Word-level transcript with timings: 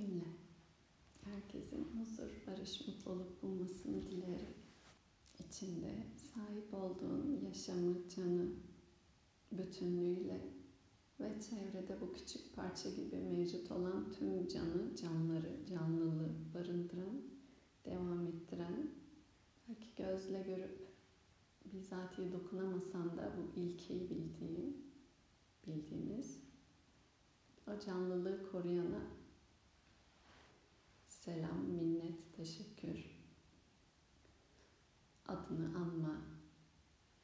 dinle. 0.00 0.24
Herkesin 1.24 1.84
huzur, 1.84 2.30
barış, 2.46 2.88
mutluluk 2.88 3.42
bulmasını 3.42 4.02
dileyerek 4.02 4.56
içinde 5.38 6.06
sahip 6.16 6.74
olduğun 6.74 7.40
yaşamı, 7.44 8.08
canı 8.16 8.52
bütünlüğüyle 9.52 10.40
ve 11.20 11.40
çevrede 11.40 12.00
bu 12.00 12.12
küçük 12.12 12.56
parça 12.56 12.90
gibi 12.90 13.16
mevcut 13.16 13.70
olan 13.70 14.12
tüm 14.12 14.48
canı, 14.48 14.96
canları, 14.96 15.66
canlılığı 15.66 16.32
barındıran, 16.54 17.22
devam 17.84 18.26
ettiren, 18.26 18.90
belki 19.68 19.94
gözle 19.96 20.42
görüp 20.42 20.88
bizatihi 21.72 22.32
dokunamasan 22.32 23.16
da 23.16 23.32
bu 23.36 23.60
ilkeyi 23.60 24.10
bildiğin, 24.10 24.86
bildiğimiz 25.66 26.40
o 27.66 27.78
canlılığı 27.86 28.50
koruyana 28.52 29.19
selam, 31.30 31.64
minnet, 31.64 32.36
teşekkür 32.36 33.06
adını 35.28 35.78
anma 35.78 36.22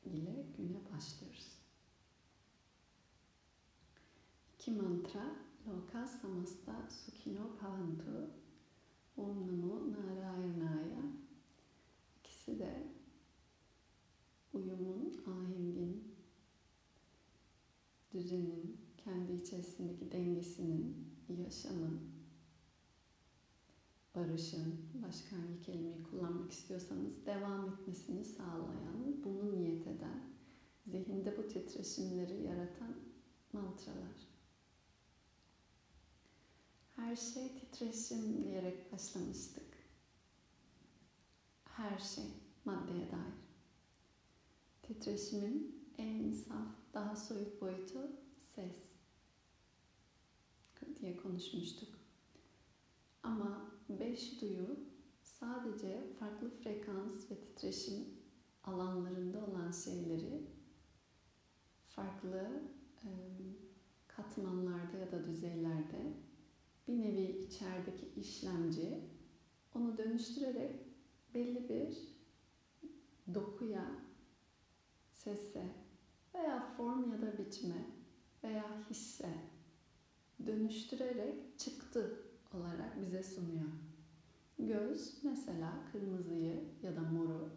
ile 0.04 0.46
güne 0.56 0.80
başlıyoruz. 0.92 1.58
İki 4.54 4.70
mantra 4.70 5.36
Loka 5.68 6.06
Samasta 6.06 6.88
Sukhino 6.90 7.50
Bhavantu 7.60 8.30
Om 9.16 9.46
Namo 9.46 9.92
Narayanaya 9.92 11.02
İkisi 12.20 12.58
de 12.58 12.86
uyumun, 14.54 15.24
ahengin, 15.26 16.14
düzenin, 18.12 18.80
kendi 18.96 19.32
içerisindeki 19.32 20.12
dengesinin, 20.12 21.08
yaşamın, 21.44 22.15
barışın, 24.16 24.74
başka 24.94 25.36
hangi 25.36 25.62
kelimeyi 25.62 26.02
kullanmak 26.02 26.52
istiyorsanız 26.52 27.26
devam 27.26 27.68
etmesini 27.68 28.24
sağlayan, 28.24 29.24
bunu 29.24 29.52
niyet 29.52 29.86
eden, 29.86 30.20
zihinde 30.86 31.38
bu 31.38 31.48
titreşimleri 31.48 32.42
yaratan 32.42 32.94
mantralar. 33.52 34.26
Her 36.96 37.16
şey 37.16 37.48
titreşim 37.54 38.44
diyerek 38.44 38.92
başlamıştık. 38.92 39.76
Her 41.64 41.98
şey 41.98 42.24
maddeye 42.64 43.12
dair. 43.12 43.46
Titreşimin 44.82 45.90
en 45.98 46.32
saf, 46.32 46.68
daha 46.94 47.16
soyut 47.16 47.60
boyutu 47.60 48.10
ses 48.42 48.86
diye 51.00 51.16
konuşmuştuk. 51.16 51.88
Ama 53.22 53.75
beş 53.88 54.40
duyu 54.40 54.76
sadece 55.22 56.02
farklı 56.18 56.50
frekans 56.50 57.30
ve 57.30 57.34
titreşim 57.34 58.04
alanlarında 58.64 59.46
olan 59.46 59.72
şeyleri 59.72 60.46
farklı 61.88 62.62
e, 63.04 63.08
katmanlarda 64.08 64.96
ya 64.96 65.12
da 65.12 65.24
düzeylerde 65.24 66.12
bir 66.88 67.00
nevi 67.00 67.22
içerideki 67.22 68.06
işlemci 68.16 69.00
onu 69.74 69.98
dönüştürerek 69.98 70.86
belli 71.34 71.68
bir 71.68 72.16
dokuya, 73.34 73.84
sese 75.12 75.66
veya 76.34 76.74
form 76.76 77.12
ya 77.12 77.22
da 77.22 77.38
biçime 77.38 77.86
veya 78.44 78.86
hisse 78.90 79.34
dönüştürerek 80.46 81.58
çıktı 81.58 82.25
olarak 82.56 83.02
bize 83.02 83.22
sunuyor. 83.22 83.68
Göz 84.58 85.24
mesela 85.24 85.72
kırmızıyı 85.92 86.64
ya 86.82 86.96
da 86.96 87.00
moru 87.00 87.50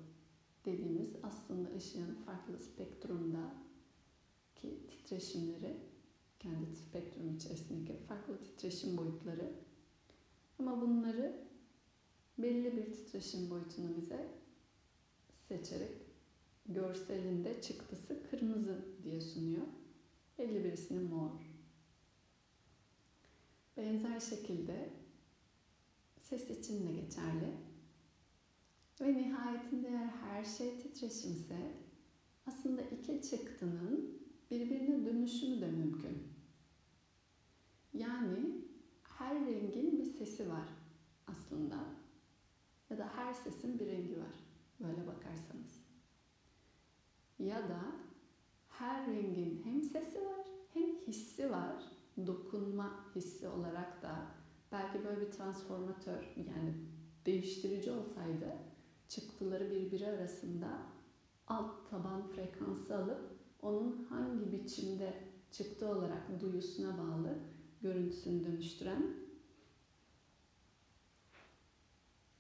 dediğimiz 0.66 1.10
aslında 1.24 1.76
ışığın 1.76 2.16
farklı 2.26 2.60
spektrumda 2.60 3.54
ki 4.56 4.88
titreşimleri 4.90 5.78
kendi 6.40 6.76
spektrum 6.76 7.36
içerisindeki 7.36 7.98
farklı 8.08 8.38
titreşim 8.44 8.98
boyutları 8.98 9.54
ama 10.60 10.82
bunları 10.82 11.50
belli 12.38 12.78
bir 12.78 12.94
titreşim 12.94 13.50
boyutunu 13.50 13.98
bize 13.98 14.28
seçerek 15.48 16.10
görselinde 16.66 17.62
çıktısı 17.62 18.24
kırmızı 18.30 18.86
diye 19.04 19.22
sunuyor. 19.22 19.66
Belli 20.38 20.64
birisini 20.64 21.00
mor. 21.00 21.49
Benzer 23.80 24.20
şekilde 24.20 24.90
ses 26.22 26.50
için 26.50 26.88
de 26.88 27.02
geçerli. 27.02 27.54
Ve 29.02 29.14
nihayetinde 29.14 29.88
eğer 29.88 30.08
her 30.08 30.46
şey 30.46 30.80
titreşimse 30.80 31.74
aslında 32.46 32.82
iki 32.82 33.22
çıktının 33.30 34.20
birbirine 34.52 35.06
dönüşümü 35.06 35.62
de 35.62 35.68
mümkün. 35.68 36.28
Yani 37.94 38.62
her 39.04 39.46
rengin 39.46 39.98
bir 39.98 40.06
sesi 40.06 40.50
var 40.50 40.68
aslında. 41.28 41.86
Ya 42.90 42.98
da 42.98 43.12
her 43.16 43.34
sesin 43.34 43.80
bir 43.80 43.88
rengi 43.88 44.20
var. 44.20 44.36
Böyle 44.80 45.08
bakarsanız. 45.08 45.86
Ya 47.40 47.70
da 47.70 47.82
her 48.70 49.08
rengin 49.08 49.62
hem 49.64 49.84
sesi 49.84 50.22
var 50.22 50.48
hem 50.74 50.96
hissi 51.08 51.52
var. 51.52 51.99
Dokunma 52.28 53.06
hissi 53.16 53.48
olarak 53.48 54.02
da 54.02 54.28
belki 54.72 55.04
böyle 55.06 55.22
bir 55.22 55.32
transformatör 55.32 56.34
yani 56.38 56.74
değiştirici 57.26 57.92
olsaydı 57.92 58.58
çıktıları 59.08 59.72
birbiri 59.72 60.08
arasında 60.08 60.68
alt 61.48 61.90
taban 61.90 62.28
frekansı 62.28 62.98
alıp 62.98 63.40
onun 63.62 64.06
hangi 64.10 64.52
biçimde 64.52 65.14
çıktı 65.52 65.88
olarak 65.88 66.42
duyusuna 66.42 66.98
bağlı 66.98 67.38
görüntüsünü 67.82 68.44
dönüştüren 68.44 69.16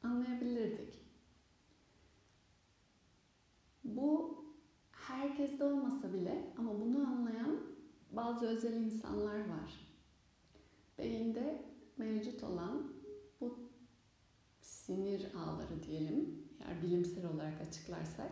anlayabilirdik. 0.03 1.00
Bu 3.84 4.39
herkeste 4.91 5.63
olmasa 5.63 6.13
bile 6.13 6.53
ama 6.57 6.79
bunu 6.79 7.07
anlayan 7.07 7.69
bazı 8.12 8.47
özel 8.47 8.74
insanlar 8.74 9.40
var. 9.40 9.90
Beyinde 10.97 11.66
mevcut 11.97 12.44
olan 12.44 12.94
bu 13.42 13.59
sinir 14.62 15.28
ağları 15.36 15.84
diyelim, 15.84 16.48
eğer 16.59 16.81
bilimsel 16.81 17.25
olarak 17.25 17.62
açıklarsak, 17.62 18.31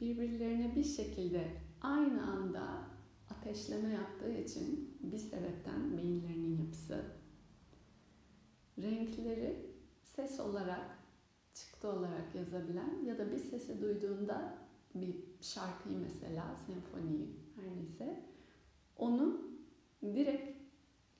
birbirlerine 0.00 0.76
bir 0.76 0.84
şekilde 0.84 1.50
aynı 1.80 2.30
anda 2.30 2.84
ateşleme 3.30 3.88
yaptığı 3.88 4.32
için 4.32 4.98
bir 5.02 5.18
sebepten 5.18 5.98
beyinlerinin 5.98 6.58
yapısı 6.64 7.04
renkleri 8.78 9.76
ses 10.02 10.40
olarak, 10.40 10.98
çıktı 11.54 11.88
olarak 11.88 12.34
yazabilen 12.34 13.04
ya 13.04 13.18
da 13.18 13.32
bir 13.32 13.38
sesi 13.38 13.80
duyduğunda 13.80 14.58
bir 14.94 15.16
şarkıyı 15.40 15.98
mesela, 15.98 16.56
senfoniyi 16.66 17.36
her 17.56 17.76
neyse 17.76 18.24
onu 18.96 19.40
direkt 20.02 20.56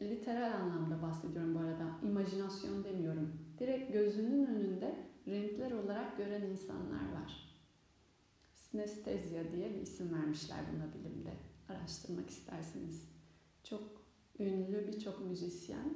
literal 0.02 0.60
anlamda 0.60 1.02
bahsediyorum 1.02 1.54
bu 1.54 1.58
arada. 1.58 1.98
İmajinasyon 2.02 2.84
demiyorum. 2.84 3.32
Direkt 3.58 3.92
gözünün 3.92 4.46
önünde 4.46 4.96
renkler 5.26 5.70
olarak 5.70 6.16
gören 6.16 6.42
insanlar 6.42 7.12
var. 7.12 7.46
Sinestezya 8.54 9.52
diye 9.52 9.74
bir 9.74 9.80
isim 9.80 10.14
vermişler 10.14 10.60
buna 10.72 10.94
bilimde. 10.94 11.32
Araştırmak 11.68 12.30
isterseniz. 12.30 13.08
Çok 13.64 13.82
ünlü 14.38 14.88
birçok 14.88 15.26
müzisyen, 15.26 15.94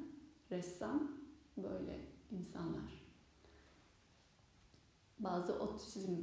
ressam 0.51 1.13
böyle 1.57 2.01
insanlar. 2.31 3.11
Bazı 5.19 5.59
otizm 5.59 6.17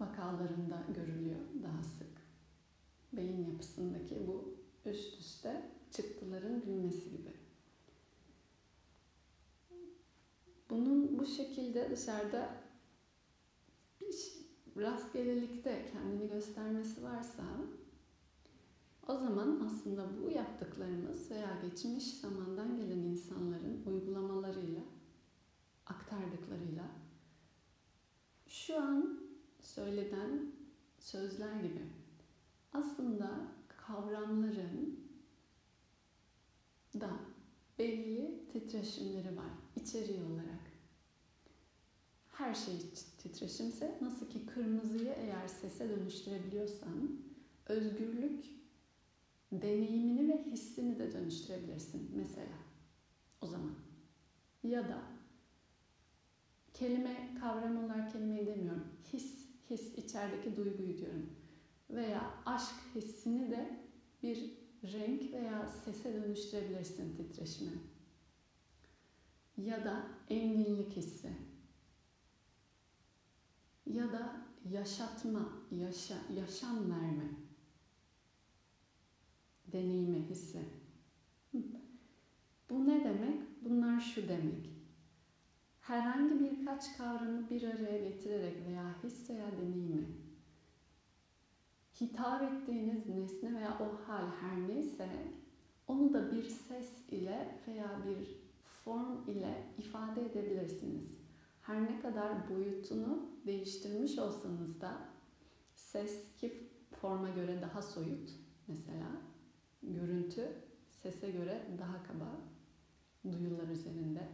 vakalarında 0.00 0.82
görülüyor 0.94 1.40
daha 1.62 1.82
sık. 1.82 2.22
Beyin 3.12 3.50
yapısındaki 3.50 4.26
bu 4.26 4.61
üst 4.86 5.20
üste 5.20 5.70
çıktıların 5.90 6.62
bilmesi 6.62 7.10
gibi. 7.10 7.32
Bunun 10.70 11.18
bu 11.18 11.26
şekilde 11.26 11.90
dışarıda 11.90 12.48
bir 14.00 14.32
rastgelelikte 14.76 15.90
kendini 15.92 16.28
göstermesi 16.28 17.02
varsa 17.02 17.42
o 19.08 19.16
zaman 19.16 19.60
aslında 19.66 20.06
bu 20.22 20.30
yaptıklarımız 20.30 21.30
veya 21.30 21.58
geçmiş 21.62 22.04
zamandan 22.04 22.76
gelen 22.76 22.98
insanların 22.98 23.82
uygulamalarıyla, 23.86 24.82
aktardıklarıyla 25.86 26.84
şu 28.48 28.80
an 28.80 29.20
söylenen 29.60 30.52
sözler 30.98 31.60
gibi 31.60 31.82
aslında 32.72 33.52
kavramların 33.86 35.00
da 37.00 37.10
belli 37.78 38.48
titreşimleri 38.52 39.36
var. 39.36 39.50
içeriği 39.76 40.22
olarak. 40.22 40.72
Her 42.32 42.54
şey 42.54 42.78
titreşimse 43.18 43.98
nasıl 44.00 44.30
ki 44.30 44.46
kırmızıyı 44.46 45.12
eğer 45.16 45.48
sese 45.48 45.88
dönüştürebiliyorsan 45.88 47.20
özgürlük 47.66 48.44
deneyimini 49.52 50.28
ve 50.28 50.44
hissini 50.50 50.98
de 50.98 51.12
dönüştürebilirsin 51.12 52.10
mesela 52.14 52.58
o 53.40 53.46
zaman. 53.46 53.74
Ya 54.62 54.88
da 54.88 55.02
kelime 56.74 57.34
kavram 57.40 57.84
olarak 57.84 58.12
kelimeyi 58.12 58.46
demiyorum. 58.46 58.84
His, 59.12 59.48
his 59.70 59.94
içerideki 59.98 60.56
duyguyu 60.56 60.98
diyorum. 60.98 61.41
Veya 61.92 62.34
aşk 62.46 62.74
hissini 62.94 63.50
de 63.50 63.80
bir 64.22 64.50
renk 64.82 65.32
veya 65.32 65.66
sese 65.66 66.14
dönüştürebilirsin 66.14 67.16
titreşimi. 67.16 67.78
Ya 69.56 69.84
da 69.84 70.06
enginlik 70.28 70.96
hissi. 70.96 71.32
Ya 73.86 74.12
da 74.12 74.36
yaşatma, 74.70 75.52
yaşa, 75.70 76.18
yaşam 76.36 76.90
verme 76.90 77.28
deneyimi, 79.66 80.18
hissi. 80.18 80.62
Bu 82.70 82.88
ne 82.88 83.04
demek? 83.04 83.64
Bunlar 83.64 84.00
şu 84.00 84.28
demek. 84.28 84.70
Herhangi 85.80 86.40
birkaç 86.40 86.96
kavramı 86.96 87.50
bir 87.50 87.62
araya 87.62 88.08
getirerek 88.08 88.66
veya 88.66 89.02
his 89.02 89.30
veya 89.30 89.52
deneyimi 89.52 90.31
hitap 92.02 92.42
ettiğiniz 92.42 93.08
nesne 93.08 93.54
veya 93.54 93.78
o 93.80 94.08
hal 94.08 94.26
her 94.40 94.68
neyse 94.68 95.08
onu 95.86 96.12
da 96.12 96.32
bir 96.32 96.42
ses 96.42 96.90
ile 97.10 97.58
veya 97.68 98.00
bir 98.06 98.42
form 98.64 99.28
ile 99.28 99.64
ifade 99.78 100.26
edebilirsiniz. 100.26 101.18
Her 101.62 101.84
ne 101.84 102.00
kadar 102.00 102.50
boyutunu 102.50 103.26
değiştirmiş 103.46 104.18
olsanız 104.18 104.80
da 104.80 104.98
ses 105.74 106.36
ki 106.36 106.68
forma 107.00 107.28
göre 107.28 107.62
daha 107.62 107.82
soyut 107.82 108.30
mesela 108.68 109.10
görüntü 109.82 110.48
sese 110.90 111.30
göre 111.30 111.66
daha 111.78 112.02
kaba 112.02 112.30
duyular 113.32 113.68
üzerinde 113.68 114.28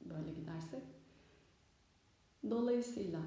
böyle 0.00 0.32
gidersek. 0.32 0.82
Dolayısıyla 2.50 3.20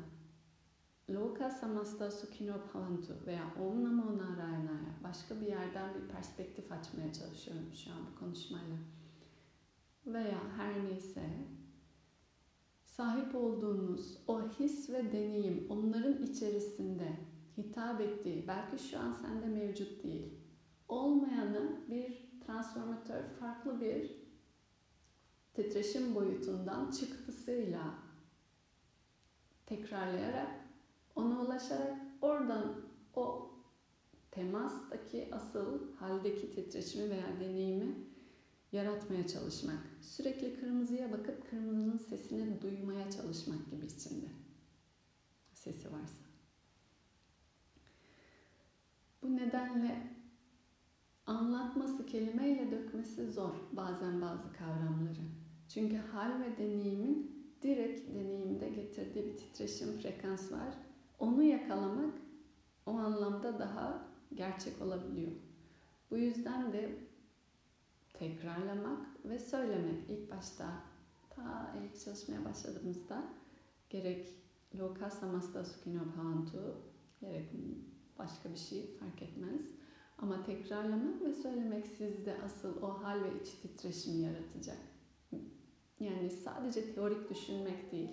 Loka 1.10 1.50
Samasta 1.50 2.12
Sukhino 2.12 2.54
Bhavantu 2.54 3.14
veya 3.26 3.54
Om 3.60 3.84
Namo 3.84 4.18
Narayana'ya 4.18 5.04
başka 5.04 5.42
bir 5.42 5.46
yerden 5.46 5.94
bir 5.96 6.14
perspektif 6.14 6.72
açmaya 6.72 7.14
çalışıyorum 7.14 7.74
şu 7.74 7.92
an 7.92 7.98
bu 8.12 8.20
konuşmayla. 8.20 8.78
Veya 10.06 10.40
her 10.58 10.84
neyse 10.84 11.30
sahip 12.84 13.36
olduğunuz 13.36 14.18
o 14.28 14.50
his 14.50 14.90
ve 14.90 15.12
deneyim 15.12 15.68
onların 15.70 16.24
içerisinde 16.24 17.18
hitap 17.58 18.02
ettiği 18.02 18.48
belki 18.48 18.84
şu 18.84 19.00
an 19.00 19.12
sende 19.12 19.46
mevcut 19.46 20.04
değil. 20.04 20.34
Olmayanı 20.88 21.82
bir 21.90 22.32
transformatör 22.46 23.24
farklı 23.40 23.82
bir 23.82 24.12
titreşim 25.54 26.16
boyutundan 26.16 26.92
çıktısıyla 26.92 27.94
tekrarlayarak 29.66 30.65
ona 31.16 31.42
ulaşarak 31.42 32.02
oradan 32.22 32.76
o 33.16 33.52
temastaki 34.32 35.30
asıl 35.32 35.96
haldeki 35.96 36.52
titreşimi 36.52 37.10
veya 37.10 37.40
deneyimi 37.40 37.96
yaratmaya 38.72 39.28
çalışmak. 39.28 39.80
Sürekli 40.02 40.60
kırmızıya 40.60 41.12
bakıp 41.12 41.50
kırmızının 41.50 41.98
sesini 41.98 42.62
duymaya 42.62 43.12
çalışmak 43.12 43.72
gibi 43.72 43.86
içinde. 43.86 44.26
Sesi 45.54 45.92
varsa. 45.92 46.26
Bu 49.22 49.36
nedenle 49.36 50.16
anlatması, 51.26 52.06
kelimeyle 52.06 52.72
dökmesi 52.72 53.32
zor 53.32 53.54
bazen 53.72 54.22
bazı 54.22 54.54
kavramları. 54.54 55.22
Çünkü 55.70 55.98
hal 55.98 56.40
ve 56.40 56.58
deneyimin 56.58 57.36
direkt 57.62 58.16
deneyimde 58.16 58.70
getirdiği 58.70 59.26
bir 59.26 59.38
titreşim 59.38 59.98
frekans 59.98 60.52
var. 60.52 60.85
Onu 61.20 61.44
yakalamak 61.44 62.14
o 62.86 62.92
anlamda 62.92 63.60
daha 63.60 64.08
gerçek 64.34 64.82
olabiliyor. 64.82 65.32
Bu 66.12 66.18
yüzden 66.18 66.74
de 66.74 66.96
tekrarlamak 68.14 69.26
ve 69.26 69.40
söylemek 69.40 70.10
ilk 70.10 70.32
başta 70.32 70.66
ta 71.30 71.76
ilk 71.84 72.00
çalışmaya 72.06 72.46
başladığımızda 72.46 73.24
gerek 73.90 74.28
Loka 74.76 75.10
Samasta 75.10 75.66
Sukhino 75.66 76.02
Bhavantu 76.06 76.78
gerek 77.22 77.50
başka 78.20 78.52
bir 78.52 78.58
şey 78.58 78.98
fark 78.98 79.22
etmez. 79.22 79.62
Ama 80.18 80.44
tekrarlamak 80.44 81.22
ve 81.22 81.34
söylemek 81.34 81.88
sizde 81.88 82.38
asıl 82.46 82.82
o 82.82 83.04
hal 83.04 83.24
ve 83.24 83.42
iç 83.42 83.50
titreşimi 83.50 84.18
yaratacak. 84.18 84.78
Yani 86.00 86.30
sadece 86.30 86.94
teorik 86.94 87.30
düşünmek 87.30 87.92
değil. 87.92 88.10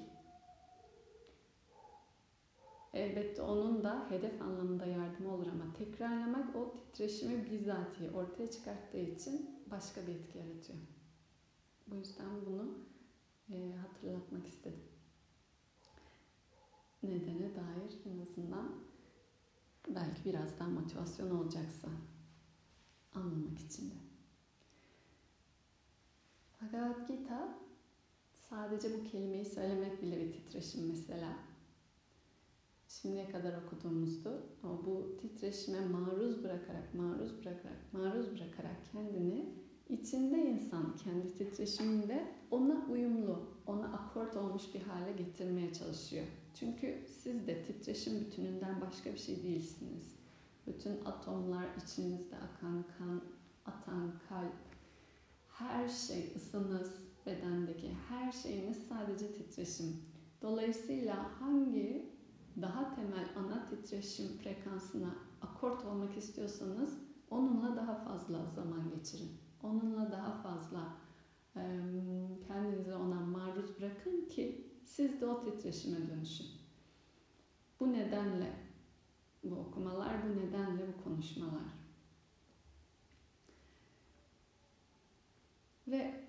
Elbette 2.95 3.43
onun 3.43 3.85
da 3.85 4.07
hedef 4.11 4.43
anlamında 4.43 4.87
yardım 4.87 5.27
olur 5.27 5.47
ama 5.47 5.73
tekrarlamak 5.79 6.57
o 6.57 6.77
titreşimi 6.77 7.51
bizatihi 7.51 8.11
ortaya 8.11 8.51
çıkarttığı 8.51 8.99
için 8.99 9.65
başka 9.71 10.07
bir 10.07 10.15
etki 10.15 10.39
yaratıyor. 10.39 10.79
Bu 11.87 11.97
yüzden 11.97 12.47
bunu 12.47 12.75
e, 13.51 13.73
hatırlatmak 13.77 14.47
istedim. 14.47 14.85
Nedene 17.03 17.55
dair 17.57 17.93
en 18.07 18.19
azından 18.19 18.73
belki 19.89 20.25
birazdan 20.25 20.73
motivasyon 20.73 21.31
olacaksa 21.31 21.89
anlamak 23.15 23.59
için 23.59 23.91
de. 23.91 23.95
Bhagavad 26.61 27.09
Gita 27.09 27.59
sadece 28.33 29.01
bu 29.01 29.05
kelimeyi 29.05 29.45
söylemek 29.45 30.03
bile 30.03 30.21
bir 30.21 30.33
titreşim 30.33 30.89
mesela. 30.89 31.52
Şimdiye 33.03 33.31
kadar 33.31 33.55
okuduğumuzdu. 33.63 34.43
Bu 34.63 35.17
titreşime 35.21 35.87
maruz 35.87 36.45
bırakarak, 36.45 36.95
maruz 36.95 37.39
bırakarak, 37.39 37.93
maruz 37.93 38.33
bırakarak 38.35 38.77
kendini 38.93 39.55
içinde 39.89 40.39
insan 40.39 40.97
kendi 40.97 41.39
titreşiminde 41.39 42.29
ona 42.51 42.87
uyumlu, 42.91 43.47
ona 43.67 43.85
akort 43.85 44.37
olmuş 44.37 44.63
bir 44.75 44.83
hale 44.83 45.13
getirmeye 45.13 45.73
çalışıyor. 45.73 46.27
Çünkü 46.55 47.05
siz 47.23 47.47
de 47.47 47.63
titreşim 47.63 48.21
bütününden 48.21 48.81
başka 48.81 49.13
bir 49.13 49.19
şey 49.19 49.43
değilsiniz. 49.43 50.17
Bütün 50.67 51.05
atomlar 51.05 51.67
içinizde 51.85 52.37
akan 52.37 52.85
kan, 52.99 53.23
atan 53.67 54.13
kalp, 54.29 54.55
her 55.49 55.89
şey 55.89 56.33
ısınız, 56.37 56.91
bedendeki 57.27 57.91
her 58.09 58.33
şeyiniz 58.33 58.79
sadece 58.89 59.33
titreşim. 59.33 59.97
Dolayısıyla 60.43 61.41
hangi 61.41 62.13
daha 62.61 62.95
temel 62.95 63.29
ana 63.37 63.67
titreşim 63.67 64.39
frekansına 64.39 65.15
akort 65.43 65.85
olmak 65.85 66.17
istiyorsanız 66.17 66.99
onunla 67.31 67.77
daha 67.77 67.95
fazla 67.95 68.47
zaman 68.55 68.91
geçirin. 68.91 69.31
Onunla 69.63 70.13
daha 70.13 70.33
fazla 70.43 70.97
kendinizi 72.47 72.95
ona 72.95 73.21
maruz 73.21 73.79
bırakın 73.79 74.29
ki 74.29 74.73
siz 74.85 75.21
de 75.21 75.27
o 75.27 75.45
titreşime 75.45 76.09
dönüşün. 76.09 76.47
Bu 77.81 77.93
nedenle 77.93 78.53
bu 79.45 79.55
okumalar, 79.57 80.17
bu 80.29 80.37
nedenle 80.37 80.89
bu 80.89 81.05
konuşmalar. 81.05 81.83
Ve 85.89 86.25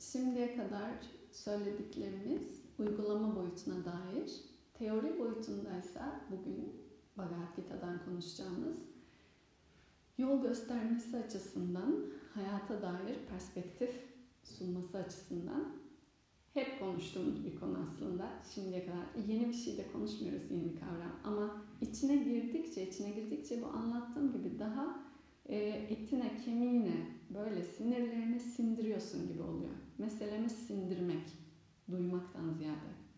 şimdiye 0.00 0.56
kadar 0.56 0.90
söylediklerimiz 1.32 2.62
uygulama 2.78 3.36
boyutuna 3.36 3.84
dair, 3.84 4.49
teori 4.80 5.18
boyutundaysa 5.18 6.20
bugün 6.30 6.72
Bhagavad 7.18 7.56
Gita'dan 7.56 8.04
konuşacağımız 8.04 8.76
yol 10.18 10.42
göstermesi 10.42 11.16
açısından, 11.16 12.04
hayata 12.34 12.82
dair 12.82 13.16
perspektif 13.30 13.90
sunması 14.44 14.98
açısından 14.98 15.72
hep 16.54 16.80
konuştuğumuz 16.80 17.44
bir 17.44 17.60
konu 17.60 17.78
aslında. 17.82 18.28
Şimdiye 18.54 18.86
kadar 18.86 19.26
yeni 19.28 19.48
bir 19.48 19.54
şey 19.54 19.78
de 19.78 19.92
konuşmuyoruz 19.92 20.50
yeni 20.50 20.64
bir 20.64 20.80
kavram. 20.80 21.16
Ama 21.24 21.62
içine 21.80 22.16
girdikçe, 22.16 22.88
içine 22.88 23.10
girdikçe 23.10 23.62
bu 23.62 23.66
anlattığım 23.66 24.32
gibi 24.32 24.58
daha 24.58 25.00
e, 25.46 25.56
etine, 25.66 26.36
kemiğine, 26.44 27.06
böyle 27.30 27.62
sinirlerine 27.62 28.40
sindiriyorsun 28.40 29.28
gibi 29.28 29.42
oluyor. 29.42 29.74
Meselemiz 29.98 30.52
sindirmek, 30.52 31.26
duymaktan 31.90 32.52
ziyade. 32.52 33.09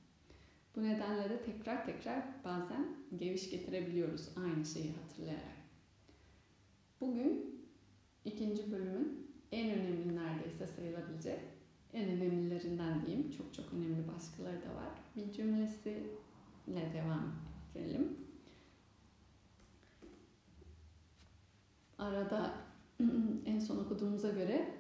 Bu 0.77 0.83
nedenle 0.83 1.31
de 1.31 1.43
tekrar 1.43 1.87
tekrar 1.87 2.25
bazen 2.45 2.87
geviş 3.17 3.51
getirebiliyoruz 3.51 4.29
aynı 4.37 4.67
şeyi 4.67 4.93
hatırlayarak. 4.93 5.63
Bugün 7.01 7.63
ikinci 8.25 8.73
bölümün 8.73 9.29
en 9.53 9.71
önemli 9.71 10.17
neredeyse 10.17 10.67
sayılabilecek 10.67 11.41
en 11.93 12.09
önemlilerinden 12.09 13.07
diyeyim. 13.07 13.31
Çok 13.31 13.55
çok 13.55 13.73
önemli 13.73 14.09
başkaları 14.09 14.63
da 14.63 14.75
var. 14.75 14.93
Bir 15.17 15.33
cümlesiyle 15.33 16.93
devam 16.95 17.33
edelim. 17.75 18.17
Arada 21.99 22.55
en 23.47 23.59
son 23.59 23.79
okuduğumuza 23.79 24.31
göre 24.31 24.75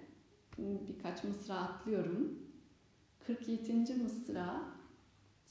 birkaç 0.58 1.24
mısra 1.24 1.54
atlıyorum. 1.54 2.38
47. 3.26 3.94
mısra 3.94 4.71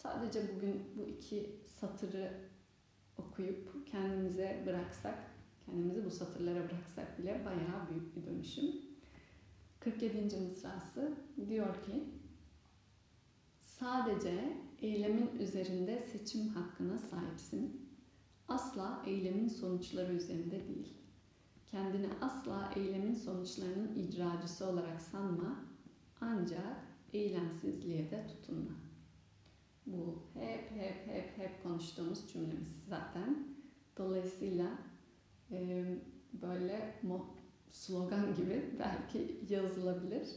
sadece 0.03 0.55
bugün 0.55 0.83
bu 0.97 1.07
iki 1.07 1.59
satırı 1.79 2.33
okuyup 3.17 3.87
kendimize 3.87 4.63
bıraksak, 4.65 5.17
kendimizi 5.65 6.05
bu 6.05 6.11
satırlara 6.11 6.59
bıraksak 6.69 7.19
bile 7.19 7.45
bayağı 7.45 7.89
büyük 7.89 8.15
bir 8.15 8.25
dönüşüm. 8.25 8.65
47. 9.79 10.37
mısrası 10.37 11.13
diyor 11.49 11.83
ki 11.83 12.03
Sadece 13.59 14.57
eylemin 14.81 15.39
üzerinde 15.39 16.05
seçim 16.11 16.47
hakkına 16.47 16.97
sahipsin. 16.97 17.89
Asla 18.47 19.03
eylemin 19.05 19.47
sonuçları 19.47 20.13
üzerinde 20.13 20.67
değil. 20.67 20.93
Kendini 21.71 22.07
asla 22.21 22.73
eylemin 22.75 23.15
sonuçlarının 23.15 23.95
icracısı 23.95 24.69
olarak 24.69 25.01
sanma, 25.01 25.65
ancak 26.21 26.87
eylemsizliğe 27.13 28.11
de 28.11 28.27
tutunma. 28.27 28.90
Bu 29.85 30.23
hep 30.33 30.71
hep 30.71 31.07
hep 31.07 31.37
hep 31.37 31.63
konuştuğumuz 31.63 32.33
cümlemiz 32.33 32.67
zaten. 32.89 33.47
Dolayısıyla 33.97 34.67
böyle 36.33 36.95
slogan 37.71 38.35
gibi 38.35 38.65
belki 38.79 39.45
yazılabilir. 39.49 40.27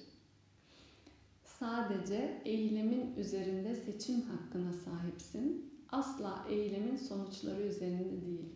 Sadece 1.45 2.43
eylemin 2.45 3.17
üzerinde 3.17 3.75
seçim 3.75 4.21
hakkına 4.23 4.73
sahipsin. 4.73 5.75
Asla 5.89 6.45
eylemin 6.49 6.97
sonuçları 6.97 7.63
üzerinde 7.63 8.27
değil. 8.27 8.55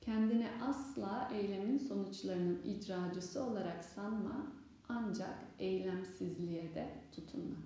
Kendini 0.00 0.46
asla 0.62 1.30
eylemin 1.34 1.78
sonuçlarının 1.78 2.62
icracısı 2.64 3.44
olarak 3.44 3.84
sanma, 3.84 4.52
ancak 4.88 5.38
eylemsizliğe 5.58 6.74
de 6.74 6.90
tutunma. 7.12 7.56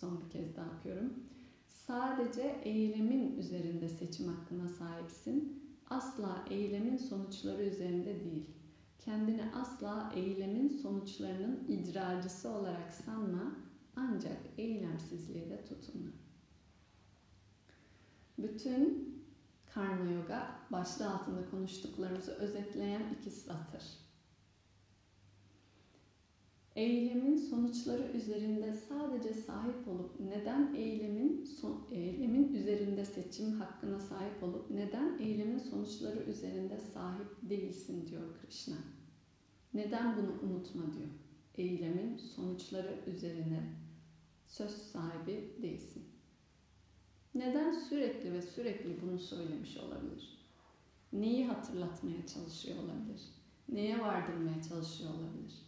Son 0.00 0.20
bir 0.20 0.30
kez 0.30 0.56
daha 0.56 0.66
okuyorum. 0.78 1.12
Sadece 1.68 2.60
eylemin 2.62 3.38
üzerinde 3.38 3.88
seçim 3.88 4.28
hakkına 4.28 4.68
sahipsin. 4.68 5.62
Asla 5.90 6.44
eylemin 6.50 6.96
sonuçları 6.96 7.62
üzerinde 7.62 8.24
değil. 8.24 8.46
Kendini 8.98 9.42
asla 9.54 10.12
eylemin 10.16 10.68
sonuçlarının 10.68 11.64
icracısı 11.68 12.48
olarak 12.48 12.92
sanma, 12.92 13.56
ancak 13.96 14.38
eylemsizliğe 14.58 15.50
de 15.50 15.64
tutunma. 15.64 16.10
Bütün 18.38 19.14
Karma 19.74 20.10
Yoga 20.10 20.46
başlığı 20.72 21.10
altında 21.10 21.50
konuştuklarımızı 21.50 22.32
özetleyen 22.32 23.02
iki 23.20 23.30
satır. 23.30 24.07
Eylemin 26.78 27.36
sonuçları 27.36 28.12
üzerinde 28.12 28.74
sadece 28.74 29.34
sahip 29.34 29.88
olup 29.88 30.20
neden 30.20 30.74
eylemin 30.74 31.44
son, 31.44 31.86
eylemin 31.92 32.54
üzerinde 32.54 33.04
seçim 33.04 33.52
hakkına 33.60 34.00
sahip 34.00 34.42
olup 34.42 34.70
neden 34.70 35.18
eylemin 35.18 35.58
sonuçları 35.58 36.22
üzerinde 36.22 36.78
sahip 36.78 37.26
değilsin 37.42 38.06
diyor 38.06 38.22
Krishna. 38.40 38.76
Neden 39.74 40.16
bunu 40.16 40.50
unutma 40.50 40.82
diyor. 40.82 41.08
Eylemin 41.54 42.16
sonuçları 42.16 43.00
üzerine 43.06 43.62
söz 44.46 44.70
sahibi 44.70 45.54
değilsin. 45.62 46.04
Neden 47.34 47.72
sürekli 47.72 48.32
ve 48.32 48.42
sürekli 48.42 49.02
bunu 49.02 49.18
söylemiş 49.18 49.76
olabilir? 49.76 50.38
Neyi 51.12 51.46
hatırlatmaya 51.46 52.26
çalışıyor 52.26 52.78
olabilir? 52.78 53.22
Neye 53.68 54.00
vardırmaya 54.00 54.62
çalışıyor 54.68 55.10
olabilir? 55.10 55.67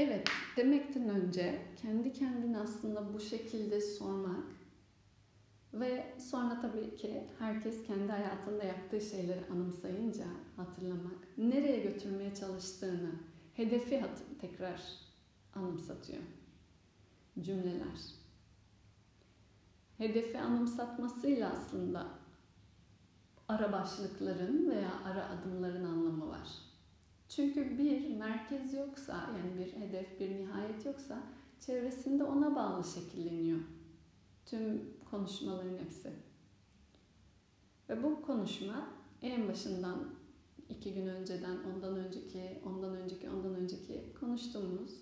Evet 0.00 0.28
demekten 0.56 1.08
önce 1.08 1.62
kendi 1.82 2.12
kendine 2.12 2.58
aslında 2.58 3.14
bu 3.14 3.20
şekilde 3.20 3.80
sormak 3.80 4.44
ve 5.72 6.14
sonra 6.18 6.60
tabii 6.60 6.96
ki 6.96 7.24
herkes 7.38 7.86
kendi 7.86 8.12
hayatında 8.12 8.64
yaptığı 8.64 9.00
şeyleri 9.00 9.40
anımsayınca 9.52 10.24
hatırlamak, 10.56 11.38
nereye 11.38 11.80
götürmeye 11.80 12.34
çalıştığını, 12.34 13.10
hedefi 13.54 14.04
tekrar 14.40 14.82
anımsatıyor 15.54 16.22
cümleler. 17.40 18.14
Hedefi 19.98 20.38
anımsatmasıyla 20.38 21.50
aslında 21.52 22.06
ara 23.48 23.72
başlıkların 23.72 24.70
veya 24.70 24.92
ara 25.04 25.28
adımların 25.28 25.84
anlamı 25.84 26.28
var. 26.28 26.67
Çünkü 27.28 27.78
bir 27.78 28.16
merkez 28.16 28.74
yoksa, 28.74 29.12
yani 29.12 29.58
bir 29.58 29.72
hedef, 29.80 30.20
bir 30.20 30.30
nihayet 30.30 30.86
yoksa 30.86 31.22
çevresinde 31.60 32.24
ona 32.24 32.56
bağlı 32.56 32.84
şekilleniyor. 32.84 33.60
Tüm 34.46 34.94
konuşmaların 35.10 35.78
hepsi. 35.78 36.12
Ve 37.88 38.02
bu 38.02 38.22
konuşma 38.22 38.90
en 39.22 39.48
başından 39.48 40.08
iki 40.68 40.94
gün 40.94 41.06
önceden, 41.06 41.56
ondan 41.74 41.96
önceki, 41.96 42.60
ondan 42.66 42.96
önceki, 42.96 43.30
ondan 43.30 43.54
önceki 43.54 44.14
konuştuğumuz 44.20 45.00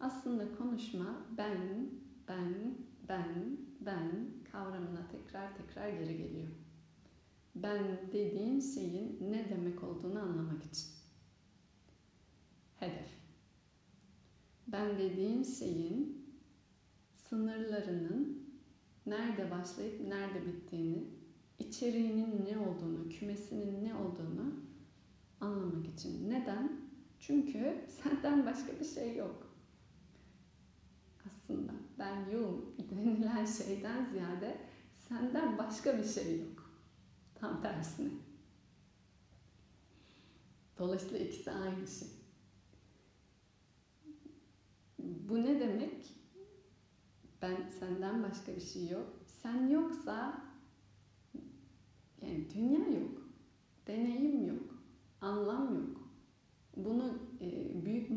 aslında 0.00 0.56
konuşma 0.58 1.26
ben, 1.38 1.90
ben, 2.28 2.54
ben, 3.08 3.56
ben 3.80 4.10
kavramına 4.52 5.08
tekrar 5.12 5.56
tekrar 5.56 5.88
geri 5.88 6.16
geliyor. 6.16 6.48
Ben 7.54 8.00
dediğin 8.12 8.60
şeyin 8.60 9.32
ne 9.32 9.50
demek 9.50 9.84
olduğunu 9.84 10.20
anlamak 10.20 10.64
için. 10.64 10.95
Hedef. 12.80 13.08
Ben 14.66 14.98
dediğin 14.98 15.42
şeyin 15.42 16.26
sınırlarının 17.14 18.46
nerede 19.06 19.50
başlayıp 19.50 20.00
nerede 20.00 20.46
bittiğini, 20.46 21.04
içeriğinin 21.58 22.44
ne 22.44 22.58
olduğunu, 22.58 23.08
kümesinin 23.08 23.84
ne 23.84 23.94
olduğunu 23.94 24.54
anlamak 25.40 25.86
için. 25.86 26.30
Neden? 26.30 26.80
Çünkü 27.20 27.84
senden 28.02 28.46
başka 28.46 28.80
bir 28.80 28.84
şey 28.84 29.16
yok. 29.16 29.46
Aslında 31.26 31.72
ben 31.98 32.30
yoğum 32.30 32.74
denilen 32.90 33.44
şeyden 33.66 34.04
ziyade 34.04 34.58
senden 35.08 35.58
başka 35.58 35.98
bir 35.98 36.04
şey 36.04 36.40
yok. 36.40 36.70
Tam 37.34 37.62
tersine. 37.62 38.10
Dolayısıyla 40.78 41.18
ikisi 41.18 41.50
aynı 41.50 41.86
şey. 41.86 42.15
Bu 45.28 45.42
ne 45.42 45.60
demek? 45.60 46.12
Ben 47.42 47.68
senden 47.68 48.22
başka 48.22 48.56
bir 48.56 48.60
şey 48.60 48.88
yok. 48.88 49.06
Sen 49.26 49.68
yoksa 49.68 50.42
yani 52.22 52.46
dünya 52.54 52.78
yok. 53.00 53.22
Deneyim 53.86 54.46
yok. 54.46 54.82
Anlam 55.20 55.74
yok. 55.74 56.10
Bunu 56.76 57.18
e, 57.40 57.84
büyük 57.84 58.10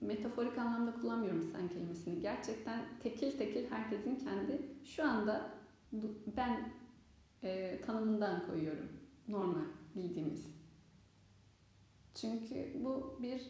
metaforik 0.00 0.58
anlamda 0.58 0.94
kullanmıyorum 0.94 1.42
sen 1.42 1.68
kelimesini. 1.68 2.20
Gerçekten 2.20 2.84
tekil 3.02 3.38
tekil 3.38 3.70
herkesin 3.70 4.16
kendi 4.16 4.62
şu 4.84 5.04
anda 5.04 5.50
ben 6.36 6.72
e, 7.42 7.80
tanımından 7.80 8.46
koyuyorum. 8.46 8.88
Normal 9.28 9.64
bildiğimiz. 9.96 10.46
Çünkü 12.14 12.84
bu 12.84 13.18
bir 13.22 13.42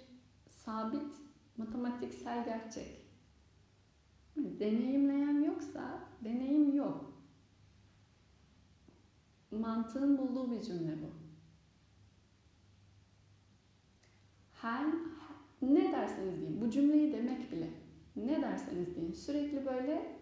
sabit 0.48 1.23
matematiksel 1.56 2.44
gerçek. 2.44 3.04
Deneyimleyen 4.36 5.42
yoksa 5.44 6.08
deneyim 6.24 6.76
yok. 6.76 7.12
Mantığın 9.50 10.18
bulduğu 10.18 10.50
bir 10.50 10.62
cümle 10.62 11.02
bu. 11.02 11.10
Her 14.52 14.86
ne 15.62 15.92
derseniz 15.92 16.40
deyin, 16.40 16.60
bu 16.60 16.70
cümleyi 16.70 17.12
demek 17.12 17.52
bile 17.52 17.70
ne 18.16 18.42
derseniz 18.42 18.96
deyin 18.96 19.12
sürekli 19.12 19.66
böyle 19.66 20.16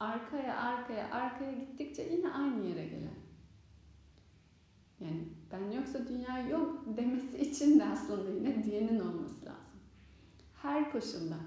arkaya 0.00 0.56
arkaya 0.56 1.10
arkaya 1.10 1.52
gittikçe 1.52 2.02
yine 2.02 2.32
aynı 2.32 2.66
yere 2.66 2.84
gelen. 2.84 3.22
Yani 5.00 5.28
ben 5.52 5.70
yoksa 5.70 6.08
dünya 6.08 6.48
yok 6.48 6.84
demesi 6.96 7.38
için 7.38 7.78
de 7.80 7.84
aslında 7.84 8.30
yine 8.30 8.64
diyenin 8.64 9.00
olması. 9.00 9.41
Her 10.62 10.92
koşulda 10.92 11.38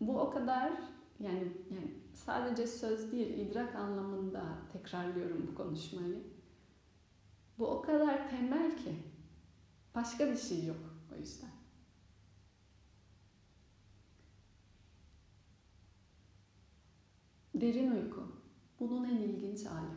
bu 0.00 0.20
o 0.20 0.30
kadar 0.30 0.72
yani, 1.20 1.52
yani 1.70 1.94
sadece 2.14 2.66
söz 2.66 3.12
değil 3.12 3.38
idrak 3.38 3.74
anlamında 3.74 4.58
tekrarlıyorum 4.72 5.46
bu 5.50 5.54
konuşmayı. 5.54 6.22
kadar 7.82 8.30
tembel 8.30 8.76
ki. 8.76 8.96
Başka 9.94 10.30
bir 10.30 10.36
şey 10.36 10.66
yok 10.66 10.94
o 11.12 11.18
yüzden. 11.18 11.50
Derin 17.54 17.90
uyku. 17.90 18.32
Bunun 18.80 19.04
en 19.04 19.16
ilginç 19.16 19.66
hali. 19.66 19.94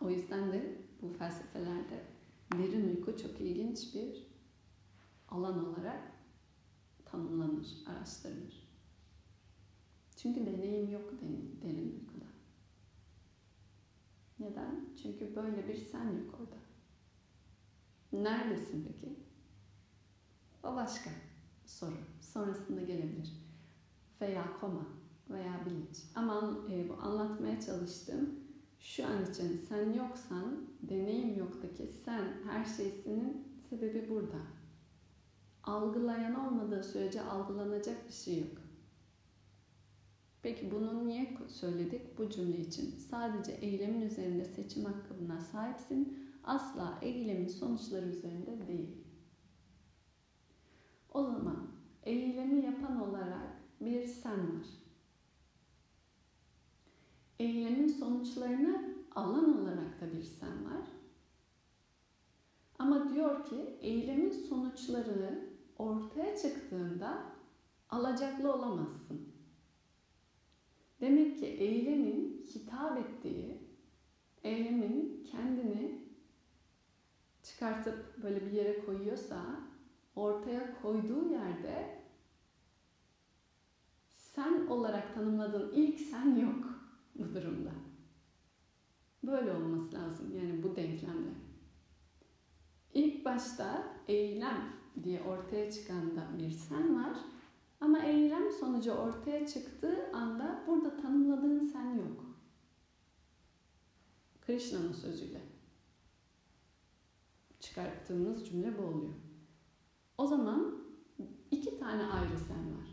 O 0.00 0.10
yüzden 0.10 0.52
de 0.52 0.87
bu 1.02 1.12
felsefelerde 1.12 2.04
derin 2.52 2.88
uyku 2.88 3.16
çok 3.16 3.40
ilginç 3.40 3.94
bir 3.94 4.26
alan 5.28 5.68
olarak 5.68 6.12
tanımlanır, 7.04 7.68
araştırılır. 7.86 8.68
Çünkü 10.16 10.46
deneyim 10.46 10.92
yok 10.92 11.12
derin 11.62 11.92
uykuda. 11.92 12.26
Neden? 14.38 14.88
Çünkü 15.02 15.36
böyle 15.36 15.68
bir 15.68 15.76
sen 15.76 16.12
yok 16.12 16.40
orada. 16.40 16.56
Neredesin 18.12 18.84
peki? 18.84 19.16
O 20.62 20.76
başka 20.76 21.10
soru. 21.66 21.96
Sonrasında 22.20 22.82
gelebilir. 22.82 23.32
Veya 24.20 24.58
koma 24.60 24.86
veya 25.30 25.66
bilinç. 25.66 25.96
Ama 26.14 26.58
e, 26.70 26.88
bu 26.88 26.94
anlatmaya 26.94 27.60
çalıştığım 27.60 28.47
şu 28.88 29.06
an 29.06 29.30
için 29.30 29.60
sen 29.68 29.92
yoksan, 29.92 30.56
deneyim 30.82 31.38
yoktaki 31.38 31.86
sen, 32.04 32.24
her 32.50 32.64
şeysinin 32.64 33.44
sebebi 33.70 34.08
burada. 34.10 34.38
Algılayan 35.64 36.46
olmadığı 36.46 36.82
sürece 36.82 37.22
algılanacak 37.22 38.08
bir 38.08 38.12
şey 38.12 38.38
yok. 38.40 38.58
Peki 40.42 40.70
bunu 40.70 41.06
niye 41.06 41.36
söyledik 41.48 42.18
bu 42.18 42.30
cümle 42.30 42.58
için? 42.58 42.90
Sadece 42.90 43.52
eylemin 43.52 44.00
üzerinde 44.00 44.44
seçim 44.44 44.84
hakkına 44.84 45.40
sahipsin. 45.40 46.18
Asla 46.44 46.98
eylemin 47.02 47.48
sonuçları 47.48 48.06
üzerinde 48.06 48.68
değil. 48.68 48.96
O 51.12 51.22
zaman 51.24 51.70
eylemi 52.02 52.64
yapan 52.64 53.08
olarak 53.08 53.62
bir 53.80 54.06
sen 54.06 54.38
var. 54.38 54.87
Eylemin 57.38 57.88
sonuçlarını 57.88 58.94
alan 59.14 59.62
olarak 59.62 60.00
da 60.00 60.12
bir 60.12 60.22
sen 60.22 60.64
var. 60.64 60.88
Ama 62.78 63.14
diyor 63.14 63.46
ki 63.46 63.78
eylemin 63.80 64.30
sonuçları 64.30 65.48
ortaya 65.78 66.36
çıktığında 66.36 67.22
alacaklı 67.90 68.52
olamazsın. 68.52 69.28
Demek 71.00 71.38
ki 71.38 71.46
eylemin 71.46 72.46
hitap 72.54 72.98
ettiği, 72.98 73.58
eylemin 74.42 75.24
kendini 75.30 76.02
çıkartıp 77.42 78.22
böyle 78.22 78.46
bir 78.46 78.52
yere 78.52 78.84
koyuyorsa 78.84 79.44
ortaya 80.16 80.82
koyduğu 80.82 81.28
yerde 81.30 81.98
sen 84.08 84.66
olarak 84.66 85.14
tanımladığın 85.14 85.72
ilk 85.72 86.00
sen 86.00 86.36
yok 86.36 86.77
bu 87.18 87.34
durumda. 87.34 87.70
Böyle 89.22 89.52
olması 89.52 89.94
lazım 89.94 90.36
yani 90.36 90.62
bu 90.62 90.76
denklemde. 90.76 91.30
İlk 92.94 93.24
başta 93.24 93.96
eylem 94.08 94.72
diye 95.02 95.22
ortaya 95.22 95.70
çıkan 95.72 96.16
da 96.16 96.26
bir 96.38 96.50
sen 96.50 97.04
var. 97.04 97.18
Ama 97.80 97.98
eylem 97.98 98.50
sonucu 98.50 98.92
ortaya 98.92 99.46
çıktığı 99.46 100.12
anda 100.12 100.64
burada 100.66 100.96
tanımladığın 100.96 101.66
sen 101.66 101.94
yok. 101.94 102.24
Krishna'nın 104.46 104.92
sözüyle 104.92 105.40
çıkarttığımız 107.60 108.48
cümle 108.48 108.78
bu 108.78 108.82
oluyor. 108.82 109.14
O 110.18 110.26
zaman 110.26 110.84
iki 111.50 111.78
tane 111.78 112.06
ayrı 112.06 112.38
sen 112.38 112.56
var. 112.56 112.88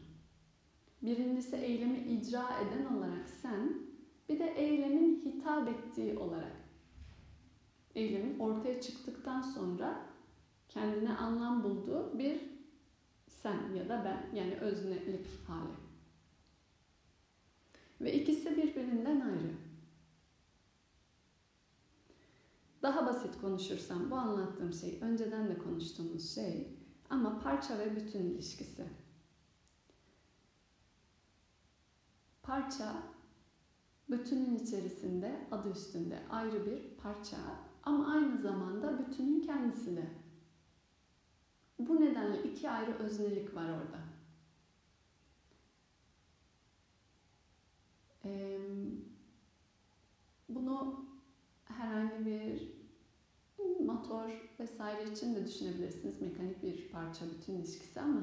Birincisi 1.01 1.55
eylemi 1.55 1.97
icra 1.97 2.49
eden 2.59 2.95
olarak 2.95 3.29
sen, 3.29 3.81
bir 4.29 4.39
de 4.39 4.53
eylemin 4.57 5.21
hitap 5.25 5.67
ettiği 5.67 6.17
olarak. 6.17 6.55
Eylemin 7.95 8.39
ortaya 8.39 8.81
çıktıktan 8.81 9.41
sonra 9.41 10.05
kendine 10.69 11.17
anlam 11.17 11.63
bulduğu 11.63 12.19
bir 12.19 12.41
sen 13.27 13.73
ya 13.73 13.89
da 13.89 14.05
ben 14.05 14.37
yani 14.37 14.55
öznelik 14.55 15.27
hali. 15.47 15.85
Ve 18.01 18.13
ikisi 18.13 18.57
birbirinden 18.57 19.21
ayrı. 19.21 19.55
Daha 22.81 23.05
basit 23.05 23.41
konuşursam 23.41 24.11
bu 24.11 24.15
anlattığım 24.15 24.73
şey 24.73 24.99
önceden 25.01 25.49
de 25.49 25.57
konuştuğumuz 25.57 26.35
şey 26.35 26.67
ama 27.09 27.39
parça 27.39 27.79
ve 27.79 27.95
bütün 27.95 28.19
ilişkisi. 28.19 28.85
Parça 32.43 33.03
bütünün 34.09 34.55
içerisinde 34.55 35.47
adı 35.51 35.71
üstünde 35.71 36.19
ayrı 36.29 36.65
bir 36.65 36.97
parça 36.97 37.37
ama 37.83 38.13
aynı 38.13 38.37
zamanda 38.37 38.99
bütünün 38.99 39.41
kendisi 39.41 39.95
de. 39.95 40.07
Bu 41.79 42.01
nedenle 42.01 42.43
iki 42.43 42.69
ayrı 42.69 42.91
öznelik 42.91 43.55
var 43.55 43.69
orada. 43.69 43.99
Bunu 50.49 51.05
herhangi 51.65 52.25
bir 52.25 52.75
motor 53.85 54.29
vesaire 54.59 55.11
için 55.11 55.35
de 55.35 55.45
düşünebilirsiniz. 55.45 56.21
Mekanik 56.21 56.63
bir 56.63 56.89
parça 56.89 57.25
bütün 57.29 57.53
ilişkisi 57.53 58.01
ama 58.01 58.21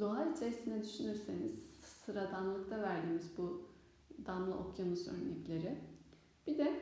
doğa 0.00 0.32
içerisinde 0.32 0.84
düşünürseniz 0.84 1.52
sıradanlıkta 1.80 2.82
verdiğimiz 2.82 3.38
bu 3.38 3.73
damla 4.26 4.58
okyanus 4.58 5.08
örnekleri. 5.08 5.78
Bir 6.46 6.58
de 6.58 6.80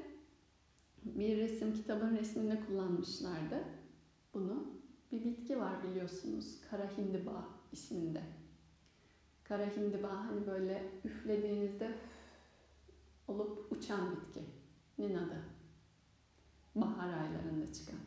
bir 1.04 1.36
resim 1.36 1.74
kitabın 1.74 2.16
resminde 2.16 2.60
kullanmışlardı 2.66 3.64
bunu. 4.34 4.66
Bir 5.12 5.24
bitki 5.24 5.58
var 5.58 5.82
biliyorsunuz. 5.82 6.60
Kara 6.70 6.90
hindiba 6.96 7.48
isminde. 7.72 8.22
Kara 9.44 9.66
hindiba 9.76 10.26
hani 10.26 10.46
böyle 10.46 10.90
üflediğinizde 11.04 11.94
olup 13.28 13.72
uçan 13.72 14.16
bitki. 14.16 14.44
Nin 14.98 15.14
adı. 15.14 15.42
Bahar 16.74 17.08
aylarında 17.08 17.72
çıkan. 17.72 18.00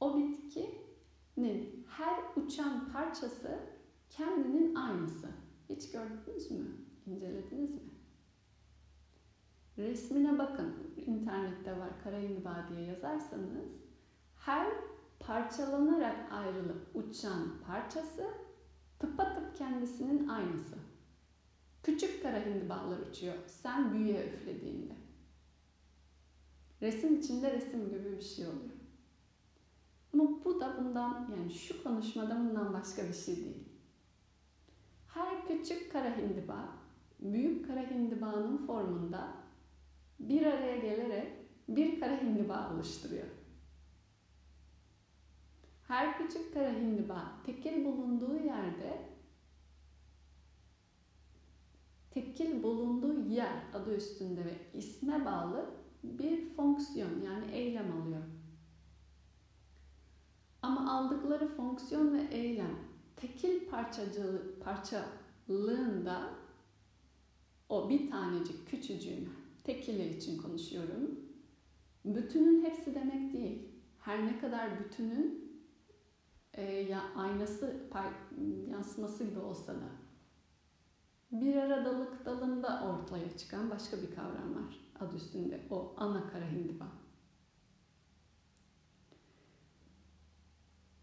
O 0.00 0.18
bitkinin 0.18 1.86
her 1.88 2.20
uçan 2.36 2.92
parçası 2.92 3.60
kendinin 4.10 4.74
aynısı. 4.74 5.28
Hiç 5.68 5.90
gördünüz 5.90 6.50
mü? 6.50 6.87
İncelediniz 7.08 7.70
mi? 7.70 7.90
Resmine 9.78 10.38
bakın. 10.38 10.74
İnternette 11.06 11.78
var. 11.78 11.90
Kara 12.04 12.18
hindiba 12.18 12.66
diye 12.70 12.82
yazarsanız 12.82 13.72
her 14.36 14.72
parçalanarak 15.20 16.32
ayrılıp 16.32 16.86
uçan 16.94 17.58
parçası 17.66 18.26
tıpatıp 18.98 19.56
kendisinin 19.56 20.28
aynısı. 20.28 20.76
Küçük 21.82 22.22
kara 22.22 22.46
hindibalar 22.46 22.98
uçuyor 22.98 23.34
sen 23.46 23.92
büyüye 23.92 24.26
üflediğinde. 24.26 24.92
Resim 26.82 27.18
içinde 27.18 27.52
resim 27.52 27.90
gibi 27.90 28.16
bir 28.16 28.22
şey 28.22 28.46
oluyor. 28.46 28.78
Ama 30.14 30.44
bu 30.44 30.60
da 30.60 30.76
bundan 30.78 31.28
yani 31.36 31.50
şu 31.50 31.82
konuşmada 31.82 32.38
bundan 32.38 32.72
başka 32.72 33.08
bir 33.08 33.14
şey 33.14 33.36
değil. 33.36 33.68
Her 35.14 35.46
küçük 35.46 35.92
kara 35.92 36.16
hindiba 36.16 36.77
büyük 37.20 37.66
kara 37.66 37.90
hindibanın 37.90 38.66
formunda 38.66 39.28
bir 40.20 40.46
araya 40.46 40.76
gelerek 40.76 41.32
bir 41.68 42.00
kara 42.00 42.22
hindiba 42.22 42.72
oluşturuyor. 42.74 43.26
Her 45.88 46.18
küçük 46.18 46.54
kara 46.54 46.70
hindiba 46.70 47.32
tekil 47.46 47.84
bulunduğu 47.84 48.36
yerde 48.36 49.08
tekil 52.10 52.62
bulunduğu 52.62 53.20
yer 53.20 53.62
adı 53.74 53.96
üstünde 53.96 54.44
ve 54.44 54.54
isme 54.74 55.24
bağlı 55.24 55.70
bir 56.02 56.54
fonksiyon 56.54 57.20
yani 57.20 57.50
eylem 57.52 58.02
alıyor. 58.02 58.22
Ama 60.62 60.92
aldıkları 60.92 61.48
fonksiyon 61.48 62.12
ve 62.12 62.22
eylem 62.22 62.78
tekil 63.16 63.70
parçacılık, 63.70 64.64
parçalığında 64.64 66.30
o 67.68 67.88
bir 67.88 68.10
tanecik 68.10 68.68
küçücüğün 68.68 69.28
tekili 69.64 70.16
için 70.16 70.42
konuşuyorum. 70.42 71.20
Bütünün 72.04 72.64
hepsi 72.64 72.94
demek 72.94 73.32
değil. 73.32 73.68
Her 74.00 74.26
ne 74.26 74.38
kadar 74.38 74.80
bütünün 74.80 75.52
e, 76.54 76.62
ya 76.62 77.02
aynası 77.16 77.88
yansıması 78.70 79.24
gibi 79.24 79.38
olsa 79.38 79.74
da 79.74 79.88
Bir 81.32 81.56
aradalık 81.56 82.24
dalında 82.24 82.82
ortaya 82.84 83.36
çıkan 83.36 83.70
başka 83.70 83.96
bir 83.96 84.14
kavram 84.14 84.54
var 84.54 84.88
adı 85.00 85.16
üstünde. 85.16 85.60
O 85.70 85.94
ana 85.96 86.30
kara 86.30 86.50
hindiba. 86.50 86.86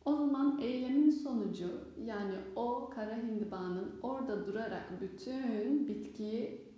O 0.06 0.16
zaman 0.16 0.60
eylemin 0.62 1.10
sonucu 1.12 1.70
yani 2.06 2.36
o 2.56 2.90
kara 2.90 3.16
hindibanın 3.16 4.00
orada 4.02 4.48
durarak 4.48 5.02
bütün 5.02 5.88
bitkiyi 5.88 6.76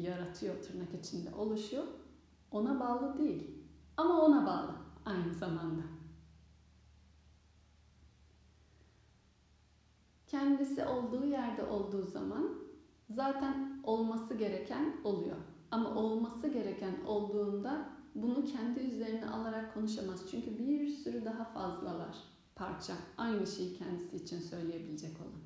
yaratıyor 0.00 0.62
tırnak 0.62 0.94
içinde 0.94 1.34
oluşuyor. 1.34 1.84
Ona 2.50 2.80
bağlı 2.80 3.18
değil 3.18 3.50
ama 3.96 4.22
ona 4.22 4.46
bağlı 4.46 4.74
aynı 5.04 5.34
zamanda. 5.34 5.82
Kendisi 10.26 10.84
olduğu 10.84 11.24
yerde 11.24 11.64
olduğu 11.64 12.06
zaman 12.06 12.48
zaten 13.10 13.80
olması 13.84 14.34
gereken 14.34 14.96
oluyor. 15.04 15.36
Ama 15.70 15.94
olması 15.94 16.48
gereken 16.48 17.04
olduğunda 17.06 17.97
bunu 18.14 18.44
kendi 18.44 18.80
üzerine 18.80 19.30
alarak 19.30 19.74
konuşamaz. 19.74 20.30
Çünkü 20.30 20.58
bir 20.58 20.88
sürü 20.88 21.24
daha 21.24 21.44
fazla 21.44 21.98
var 21.98 22.16
parça. 22.58 22.94
Aynı 23.16 23.46
şeyi 23.46 23.78
kendisi 23.78 24.16
için 24.16 24.40
söyleyebilecek 24.40 25.20
olan. 25.20 25.40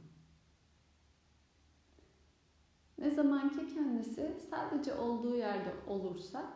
Ne 2.99 3.11
zaman 3.11 3.49
ki 3.53 3.75
kendisi 3.75 4.37
sadece 4.51 4.95
olduğu 4.95 5.37
yerde 5.37 5.75
olursa, 5.87 6.55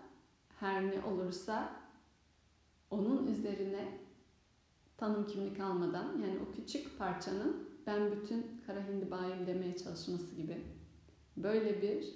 her 0.60 0.90
ne 0.90 1.04
olursa 1.04 1.76
onun 2.90 3.26
üzerine 3.26 3.98
tanım 4.96 5.26
kimlik 5.26 5.60
almadan 5.60 6.18
yani 6.18 6.38
o 6.48 6.52
küçük 6.52 6.98
parçanın 6.98 7.68
ben 7.86 8.12
bütün 8.12 8.60
kara 8.66 8.88
hindibayım 8.88 9.46
demeye 9.46 9.76
çalışması 9.76 10.34
gibi 10.34 10.64
böyle 11.36 11.82
bir 11.82 12.14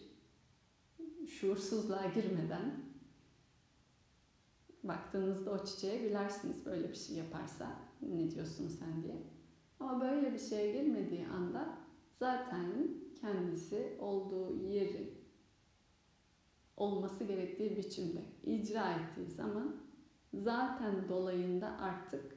şuursuzluğa 1.28 2.06
girmeden 2.06 2.89
baktığınızda 4.82 5.50
o 5.50 5.64
çiçeğe 5.64 5.98
gülersiniz 5.98 6.66
böyle 6.66 6.88
bir 6.88 6.94
şey 6.94 7.16
yaparsa 7.16 7.66
ne 8.02 8.30
diyorsun 8.30 8.68
sen 8.68 9.02
diye. 9.02 9.22
Ama 9.80 10.00
böyle 10.00 10.32
bir 10.32 10.38
şeye 10.38 10.72
girmediği 10.72 11.26
anda 11.26 11.78
zaten 12.18 12.88
kendisi 13.20 13.96
olduğu 14.00 14.56
yeri 14.56 15.14
olması 16.76 17.24
gerektiği 17.24 17.76
biçimde 17.76 18.22
icra 18.44 18.92
ettiği 18.92 19.30
zaman 19.30 19.76
zaten 20.34 21.08
dolayında 21.08 21.78
artık 21.78 22.36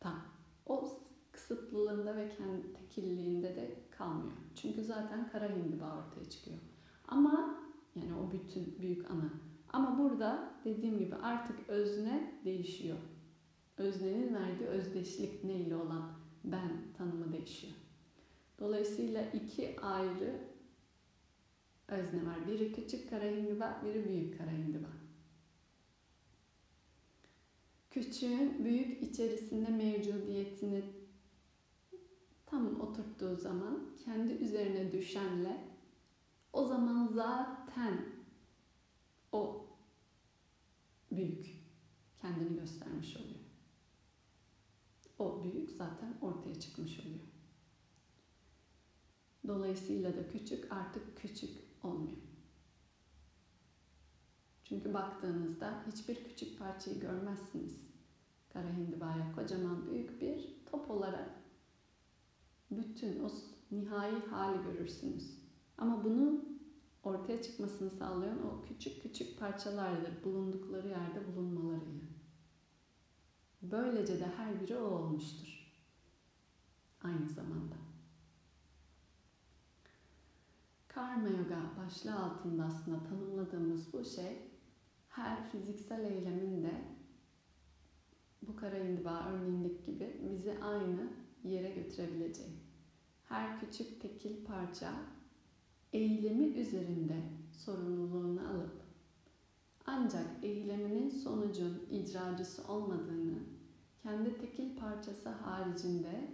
tam 0.00 0.22
o 0.66 1.00
kısıtlılığında 1.32 2.16
ve 2.16 2.28
kendi 2.28 2.72
tekilliğinde 2.72 3.56
de 3.56 3.74
kalmıyor. 3.90 4.36
Çünkü 4.54 4.84
zaten 4.84 5.28
kara 5.28 5.48
hindiba 5.48 5.96
ortaya 5.98 6.30
çıkıyor. 6.30 6.58
Ama 7.08 7.60
yani 7.94 8.14
o 8.14 8.32
bütün 8.32 8.78
büyük 8.78 9.10
ana. 9.10 9.30
Ama 9.72 9.98
burada 9.98 10.52
dediğim 10.64 10.98
gibi 10.98 11.14
artık 11.14 11.68
özne 11.68 12.32
değişiyor. 12.44 12.98
Öznenin 13.76 14.34
verdiği 14.34 14.66
özdeşlik 14.66 15.44
neyle 15.44 15.76
olan 15.76 16.12
ben 16.44 16.70
tanımı 16.98 17.32
değişiyor. 17.32 17.72
Dolayısıyla 18.58 19.22
iki 19.22 19.80
ayrı 19.80 20.40
özne 21.88 22.26
var. 22.26 22.46
Biri 22.46 22.72
küçük 22.72 23.10
kara 23.10 23.24
hindiba, 23.24 23.82
biri 23.84 24.08
büyük 24.08 24.38
kara 24.38 24.50
hindiba. 24.50 24.88
Küçüğün 27.90 28.64
büyük 28.64 29.02
içerisinde 29.02 29.70
mevcudiyetini 29.70 30.82
tam 32.46 32.80
oturttuğu 32.80 33.36
zaman 33.36 33.80
kendi 34.04 34.32
üzerine 34.32 34.92
düşenle 34.92 35.64
o 36.52 36.64
zaman 36.64 37.06
zaten 37.06 38.19
o 39.32 39.66
büyük 41.12 41.46
kendini 42.20 42.58
göstermiş 42.58 43.16
oluyor. 43.16 43.40
O 45.18 45.44
büyük 45.44 45.70
zaten 45.70 46.18
ortaya 46.20 46.60
çıkmış 46.60 47.00
oluyor. 47.00 47.20
Dolayısıyla 49.46 50.16
da 50.16 50.28
küçük 50.28 50.72
artık 50.72 51.16
küçük 51.16 51.58
olmuyor. 51.82 52.16
Çünkü 54.64 54.94
baktığınızda 54.94 55.84
hiçbir 55.86 56.24
küçük 56.24 56.58
parçayı 56.58 57.00
görmezsiniz. 57.00 57.80
Kara 58.52 58.76
hindibaya 58.76 59.32
kocaman 59.32 59.86
büyük 59.86 60.20
bir 60.20 60.56
top 60.70 60.90
olarak 60.90 61.30
bütün 62.70 63.24
o 63.24 63.30
nihai 63.70 64.26
hali 64.26 64.62
görürsünüz. 64.62 65.38
Ama 65.78 66.04
bunu 66.04 66.49
ortaya 67.04 67.42
çıkmasını 67.42 67.90
sağlayan 67.90 68.46
o 68.46 68.62
küçük 68.62 69.02
küçük 69.02 69.38
parçalardır 69.38 70.24
bulundukları 70.24 70.88
yerde 70.88 71.36
bulunmalarıyla. 71.36 72.06
Böylece 73.62 74.20
de 74.20 74.26
her 74.26 74.60
biri 74.60 74.76
o 74.76 74.84
olmuştur. 74.84 75.72
Aynı 77.02 77.28
zamanda. 77.28 77.74
Karma 80.88 81.28
Yoga 81.28 81.60
başlığı 81.78 82.14
altında 82.14 82.64
aslında 82.64 83.04
tanımladığımız 83.04 83.92
bu 83.92 84.04
şey 84.04 84.50
her 85.08 85.50
fiziksel 85.50 86.04
eylemin 86.04 86.62
de 86.62 86.84
bu 88.42 88.56
kara 88.56 88.78
indiba 88.78 89.26
örneğindeki 89.28 89.84
gibi 89.84 90.20
bizi 90.30 90.58
aynı 90.62 91.12
yere 91.44 91.70
götürebileceği. 91.70 92.56
Her 93.28 93.60
küçük 93.60 94.00
tekil 94.00 94.44
parça 94.44 94.92
eylemi 95.92 96.44
üzerinde 96.44 97.16
sorumluluğunu 97.52 98.48
alıp 98.48 98.80
ancak 99.86 100.26
eyleminin 100.42 101.10
sonucun 101.10 101.82
icracısı 101.90 102.72
olmadığını, 102.72 103.38
kendi 104.02 104.38
tekil 104.38 104.76
parçası 104.76 105.28
haricinde 105.28 106.28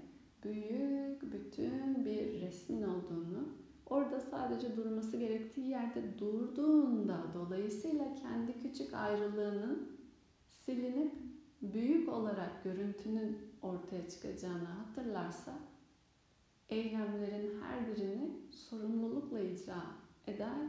büyük 0.44 1.32
bütün 1.32 2.04
bir 2.04 2.40
resmin 2.40 2.82
olduğunu, 2.82 3.48
orada 3.86 4.20
sadece 4.20 4.76
durması 4.76 5.16
gerektiği 5.16 5.68
yerde 5.68 6.18
durduğunda 6.18 7.24
dolayısıyla 7.34 8.14
kendi 8.14 8.58
küçük 8.58 8.94
ayrılığının 8.94 9.88
silinip 10.48 11.12
büyük 11.62 12.08
olarak 12.08 12.64
görüntünün 12.64 13.38
ortaya 13.62 14.08
çıkacağını 14.08 14.64
hatırlarsa 14.64 15.52
eylemlerin 16.68 17.62
her 17.62 17.86
birini 17.86 18.30
sorumlulukla 18.50 19.40
icra 19.40 19.82
eder 20.26 20.68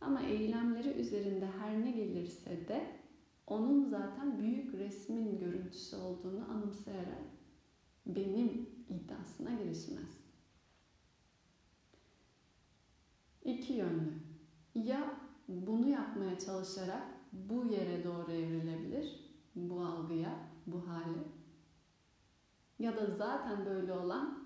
ama 0.00 0.22
eylemleri 0.22 0.88
üzerinde 0.88 1.46
her 1.46 1.84
ne 1.84 1.90
gelirse 1.90 2.68
de 2.68 3.02
onun 3.46 3.84
zaten 3.84 4.38
büyük 4.38 4.74
resmin 4.74 5.38
görüntüsü 5.38 5.96
olduğunu 5.96 6.50
anımsayarak 6.50 7.22
benim 8.06 8.68
iddiasına 8.88 9.50
girişmez. 9.54 10.22
İki 13.44 13.72
yönlü. 13.72 14.12
Ya 14.74 15.14
bunu 15.48 15.88
yapmaya 15.88 16.38
çalışarak 16.38 17.02
bu 17.32 17.66
yere 17.66 18.04
doğru 18.04 18.32
evrilebilir, 18.32 19.20
bu 19.54 19.80
algıya, 19.80 20.38
bu 20.66 20.88
hale. 20.88 21.18
Ya 22.78 22.96
da 22.96 23.06
zaten 23.06 23.66
böyle 23.66 23.92
olan 23.92 24.41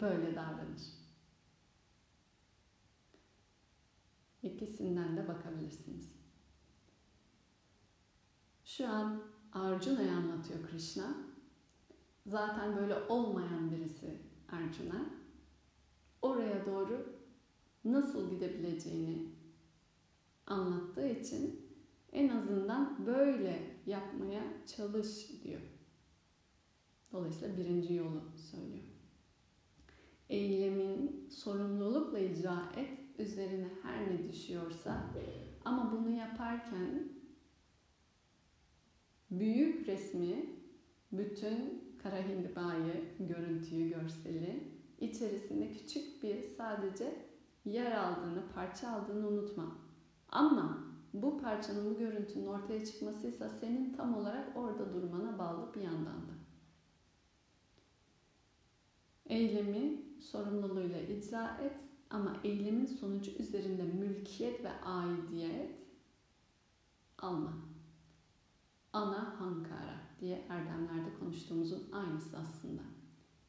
böyle 0.00 0.36
davranır. 0.36 0.82
İkisinden 4.42 5.16
de 5.16 5.28
bakabilirsiniz. 5.28 6.12
Şu 8.64 8.88
an 8.88 9.22
Arjuna'yı 9.52 10.12
anlatıyor 10.12 10.70
Krishna. 10.70 11.14
Zaten 12.26 12.76
böyle 12.76 12.94
olmayan 12.94 13.70
birisi 13.70 14.22
Arjuna. 14.48 15.06
Oraya 16.22 16.66
doğru 16.66 17.16
nasıl 17.84 18.30
gidebileceğini 18.30 19.28
anlattığı 20.46 21.08
için 21.08 21.72
en 22.12 22.28
azından 22.28 23.06
böyle 23.06 23.80
yapmaya 23.86 24.42
çalış 24.66 25.42
diyor. 25.44 25.60
Dolayısıyla 27.12 27.56
birinci 27.56 27.94
yolu 27.94 28.22
söylüyor 28.50 28.91
eylemin 30.32 31.28
sorumlulukla 31.30 32.18
icra 32.18 32.72
et, 32.76 33.20
üzerine 33.20 33.68
her 33.82 34.10
ne 34.10 34.28
düşüyorsa 34.28 35.10
ama 35.64 35.92
bunu 35.92 36.10
yaparken 36.10 37.08
büyük 39.30 39.88
resmi, 39.88 40.46
bütün 41.12 41.84
kara 42.02 42.28
hindibayı, 42.28 43.04
görüntüyü, 43.18 43.88
görseli 43.88 44.72
içerisinde 45.00 45.72
küçük 45.72 46.22
bir 46.22 46.42
sadece 46.42 47.14
yer 47.64 47.92
aldığını, 47.92 48.42
parça 48.54 48.90
aldığını 48.90 49.28
unutma. 49.28 49.76
Ama 50.28 50.84
bu 51.14 51.38
parçanın, 51.38 51.90
bu 51.90 51.98
görüntünün 51.98 52.46
ortaya 52.46 52.84
çıkmasıysa 52.84 53.48
senin 53.48 53.92
tam 53.92 54.14
olarak 54.14 54.56
orada 54.56 54.94
durmana 54.94 55.38
bağlı 55.38 55.74
bir 55.74 55.80
yandan 55.80 56.28
da. 56.28 56.41
Eylemi 59.32 60.02
sorumluluğuyla 60.20 61.00
icra 61.00 61.58
et 61.64 61.76
Ama 62.10 62.36
eylemin 62.44 62.86
sonucu 62.86 63.30
üzerinde 63.30 63.82
mülkiyet 63.82 64.64
ve 64.64 64.70
aidiyet 64.80 65.70
alma. 67.18 67.52
Ana 68.92 69.40
hankara 69.40 70.00
diye 70.20 70.46
erdemlerde 70.48 71.18
konuştuğumuzun 71.20 71.92
aynısı 71.92 72.38
aslında. 72.38 72.82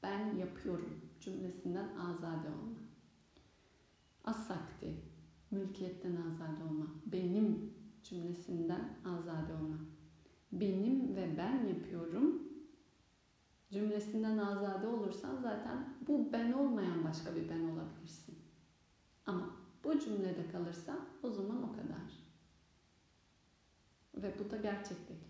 Ben 0.03 0.35
yapıyorum 0.37 1.01
cümlesinden 1.19 1.95
azade 1.95 2.47
olma. 2.47 2.79
Asakti, 4.23 4.95
mülkiyetten 5.51 6.15
azade 6.15 6.63
olma. 6.63 6.87
Benim 7.05 7.73
cümlesinden 8.03 8.97
azade 9.05 9.53
olma. 9.53 9.77
Benim 10.51 11.15
ve 11.15 11.37
ben 11.37 11.67
yapıyorum 11.67 12.52
cümlesinden 13.73 14.37
azade 14.37 14.87
olursan 14.87 15.37
zaten 15.41 15.95
bu 16.07 16.33
ben 16.33 16.51
olmayan 16.51 17.03
başka 17.03 17.35
bir 17.35 17.49
ben 17.49 17.69
olabilirsin. 17.69 18.39
Ama 19.25 19.49
bu 19.83 19.99
cümlede 19.99 20.51
kalırsa 20.51 20.97
o 21.23 21.31
zaman 21.31 21.63
o 21.63 21.71
kadar. 21.71 22.23
Ve 24.15 24.39
bu 24.39 24.51
da 24.51 24.57
gerçek 24.57 25.09
değil. 25.09 25.23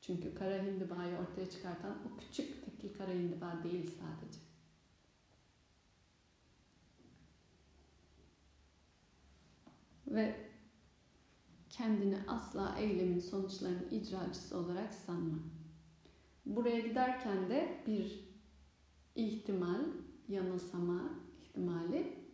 Çünkü 0.00 0.34
kara 0.34 0.62
hindibayı 0.62 1.16
ortaya 1.16 1.50
çıkartan 1.50 1.96
o 2.06 2.20
küçük 2.20 2.64
tekil 2.64 2.98
kara 2.98 3.10
hindiba 3.10 3.62
değil 3.62 3.90
sadece. 4.00 4.40
Ve 10.06 10.50
kendini 11.70 12.18
asla 12.28 12.78
eylemin 12.78 13.20
sonuçlarının 13.20 13.90
icracısı 13.90 14.58
olarak 14.58 14.94
sanma. 14.94 15.53
Buraya 16.46 16.80
giderken 16.80 17.48
de 17.50 17.82
bir 17.86 18.24
ihtimal, 19.14 19.84
yanılsama 20.28 21.02
ihtimali 21.42 22.24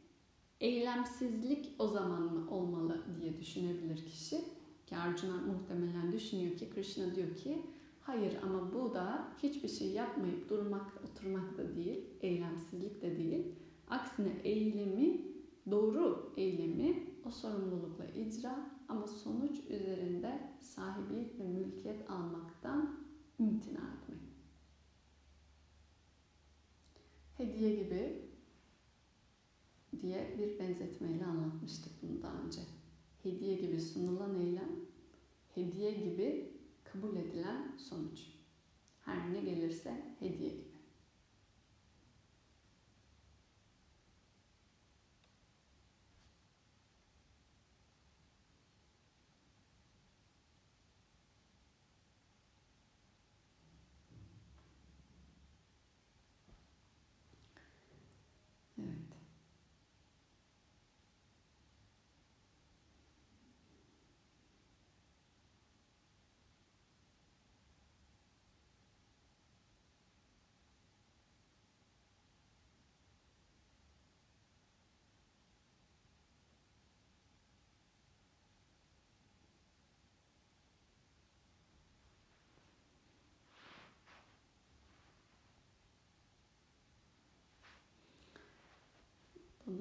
eylemsizlik 0.61 1.75
o 1.79 1.87
zaman 1.87 2.23
mı 2.23 2.51
olmalı 2.51 3.05
diye 3.21 3.37
düşünebilir 3.37 4.07
kişi. 4.07 4.45
Ki 4.87 4.97
Arjuna 4.97 5.37
muhtemelen 5.37 6.13
düşünüyor 6.13 6.57
ki 6.57 6.71
Krishna 6.75 7.15
diyor 7.15 7.37
ki 7.37 7.63
hayır 8.01 8.37
ama 8.43 8.73
bu 8.73 8.95
da 8.95 9.29
hiçbir 9.43 9.69
şey 9.69 9.91
yapmayıp 9.91 10.49
durmak, 10.49 11.05
oturmak 11.05 11.59
da 11.59 11.77
değil, 11.77 12.05
eylemsizlik 12.21 13.03
de 13.03 13.17
değil. 13.17 13.47
Aksine 13.89 14.33
eylemi, 14.45 15.21
doğru 15.71 16.33
eylemi 16.37 17.07
o 17.25 17.31
sorumlulukla 17.31 18.05
icra 18.07 18.71
ama 18.89 19.07
sonuç 19.07 19.59
üzerinde 19.69 20.41
sahibiyet 20.61 21.39
ve 21.39 21.45
mülkiyet 21.45 22.11
almaktan 22.11 23.10
imtina 23.41 23.81
etmek. 23.95 24.21
Hediye 27.37 27.75
gibi 27.75 28.31
diye 30.03 30.39
bir 30.39 30.59
benzetmeyle 30.59 31.25
anlatmıştık 31.25 31.93
bunu 32.03 32.23
daha 32.23 32.43
önce. 32.43 32.61
Hediye 33.23 33.55
gibi 33.55 33.81
sunulan 33.81 34.41
eylem, 34.41 34.71
hediye 35.55 35.93
gibi 35.93 36.53
kabul 36.85 37.17
edilen 37.17 37.77
sonuç. 37.79 38.21
Her 39.01 39.33
ne 39.35 39.41
gelirse 39.41 40.17
hediye 40.19 40.51
gibi. 40.51 40.71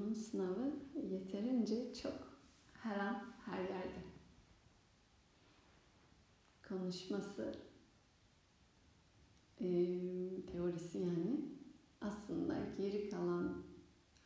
Bunun 0.10 0.20
sınavı 0.20 0.72
yeterince 1.12 1.94
çok 1.94 2.14
her 2.74 3.00
an 3.00 3.24
her 3.46 3.60
yerde. 3.60 4.04
Konuşması, 6.70 7.54
e, 9.62 9.68
teorisi 10.52 11.00
yani 11.00 11.46
aslında 12.02 12.56
geri 12.78 13.10
kalan 13.10 13.64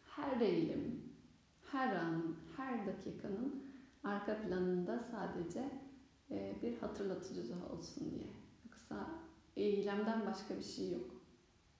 her 0.04 0.42
eylem, 0.42 1.02
her 1.72 1.96
an, 1.96 2.36
her 2.58 2.88
dakikanın 2.88 3.64
arka 4.04 4.42
planında 4.42 5.00
sadece 5.00 5.70
e, 6.32 6.56
bir 6.62 6.78
hatırlatıcı 6.78 7.42
olsun 7.74 8.12
diye. 8.12 8.30
Yoksa 8.66 9.10
eylemden 9.56 10.26
başka 10.26 10.58
bir 10.58 10.64
şey 10.64 10.92
yok. 10.92 11.10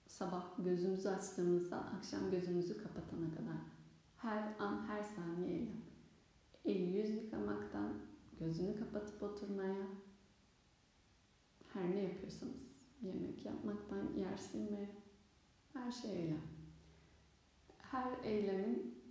Sabah 0.06 0.64
gözümüzü 0.64 1.08
açtığımızda 1.08 1.76
akşam 1.76 2.30
gözümüzü 2.30 2.82
kapatana 2.82 3.30
kadar 3.34 3.73
her 4.24 4.54
an, 4.58 4.86
her 4.88 5.02
saniye 5.02 5.56
eylem. 5.56 5.82
El 6.64 6.80
yüz 6.80 7.10
yıkamaktan, 7.10 7.92
gözünü 8.40 8.78
kapatıp 8.78 9.22
oturmaya, 9.22 9.86
her 11.72 11.90
ne 11.90 12.02
yapıyorsanız, 12.02 12.62
yemek 13.02 13.44
yapmaktan, 13.44 14.12
yer 14.16 14.36
silmeye, 14.36 14.90
her 15.72 15.92
şey 15.92 16.12
eylem. 16.12 16.42
Her 17.78 18.24
eylemin 18.24 19.02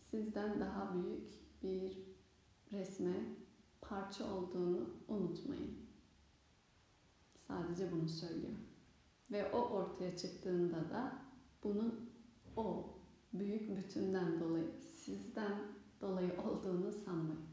sizden 0.00 0.60
daha 0.60 0.94
büyük 0.94 1.28
bir 1.62 1.98
resme 2.72 3.14
parça 3.80 4.34
olduğunu 4.34 4.90
unutmayın. 5.08 5.78
Sadece 7.48 7.92
bunu 7.92 8.08
söylüyor. 8.08 8.58
Ve 9.30 9.52
o 9.52 9.58
ortaya 9.58 10.16
çıktığında 10.16 10.90
da 10.90 11.22
bunun 11.64 12.10
o 12.56 12.97
büyük 13.32 13.76
bütünden 13.76 14.40
dolayı, 14.40 14.72
sizden 15.04 15.58
dolayı 16.00 16.32
olduğunu 16.40 16.92
sanmayın. 16.92 17.48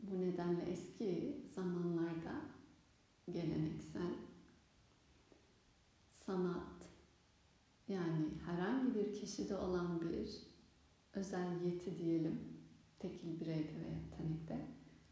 Bu 0.00 0.20
nedenle 0.20 0.62
eski 0.62 1.40
zamanlarda 1.54 2.40
geleneksel 3.32 4.14
sanat 6.26 6.74
yani 7.88 8.26
herhangi 8.46 8.94
bir 8.94 9.12
kişide 9.12 9.56
olan 9.56 10.00
bir 10.00 10.42
özel 11.14 11.64
yeti 11.64 11.98
diyelim 11.98 12.40
tekil 12.98 13.40
bireyde 13.40 13.74
ve 13.80 13.88
yetenekte 13.88 14.66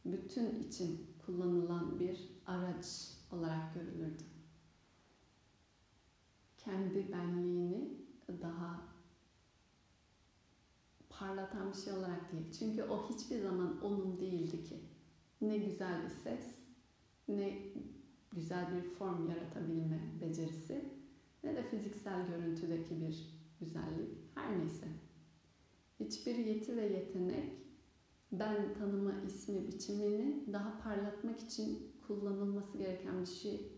bütün 0.04 0.68
için 0.68 1.06
kullanılan 1.26 2.00
bir 2.00 2.28
araç 2.46 3.21
olarak 3.32 3.74
görülürdü. 3.74 4.22
Kendi 6.58 7.12
benliğini 7.12 7.88
daha 8.42 8.92
parlatan 11.10 11.72
bir 11.72 11.76
şey 11.76 11.92
olarak 11.92 12.32
değil. 12.32 12.52
Çünkü 12.58 12.82
o 12.82 13.08
hiçbir 13.08 13.38
zaman 13.38 13.80
onun 13.82 14.20
değildi 14.20 14.64
ki. 14.64 14.76
Ne 15.40 15.58
güzel 15.58 16.04
bir 16.04 16.08
ses, 16.08 16.54
ne 17.28 17.58
güzel 18.32 18.66
bir 18.74 18.82
form 18.82 19.28
yaratabilme 19.28 20.00
becerisi, 20.20 20.84
ne 21.44 21.56
de 21.56 21.62
fiziksel 21.62 22.26
görüntüdeki 22.26 23.00
bir 23.00 23.42
güzellik. 23.60 24.18
Her 24.34 24.58
neyse. 24.58 24.86
Hiçbir 26.00 26.36
yeti 26.36 26.76
ve 26.76 26.86
yetenek 26.86 27.52
ben 28.32 28.74
tanıma 28.74 29.12
ismi 29.26 29.66
biçimini 29.66 30.52
daha 30.52 30.78
parlatmak 30.78 31.40
için 31.40 31.91
kullanılması 32.06 32.78
gereken 32.78 33.20
bir 33.20 33.26
şey 33.26 33.72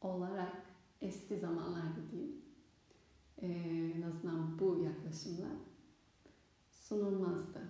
olarak 0.00 0.56
eski 1.00 1.38
zamanlarda 1.38 2.12
değil, 2.12 2.44
ee, 3.42 3.92
en 3.96 4.02
azından 4.02 4.58
bu 4.58 4.78
yaklaşımlar 4.78 5.56
sunulmazdı. 6.70 7.60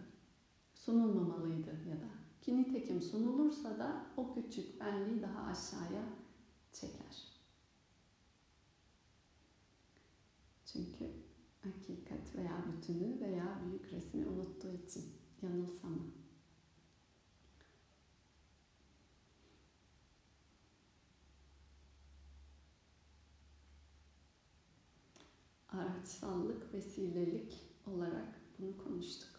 Sunulmamalıydı 0.74 1.70
ya 1.70 1.96
da. 1.96 2.08
Ki 2.40 2.56
nitekim 2.56 3.02
sunulursa 3.02 3.78
da 3.78 4.06
o 4.16 4.34
küçük 4.34 4.80
benliği 4.80 5.22
daha 5.22 5.42
aşağıya 5.42 6.02
çeker. 6.72 7.28
Çünkü 10.64 11.10
hakikat 11.60 12.36
veya 12.36 12.64
bütünü 12.66 13.20
veya 13.20 13.60
büyük 13.64 13.92
resmi 13.92 14.26
unuttuğu 14.26 14.72
için 14.72 15.04
yanılsama. 15.42 16.02
Araçsallık, 26.04 26.74
vesilelik 26.74 27.60
olarak 27.86 28.40
bunu 28.58 28.84
konuştuk. 28.84 29.30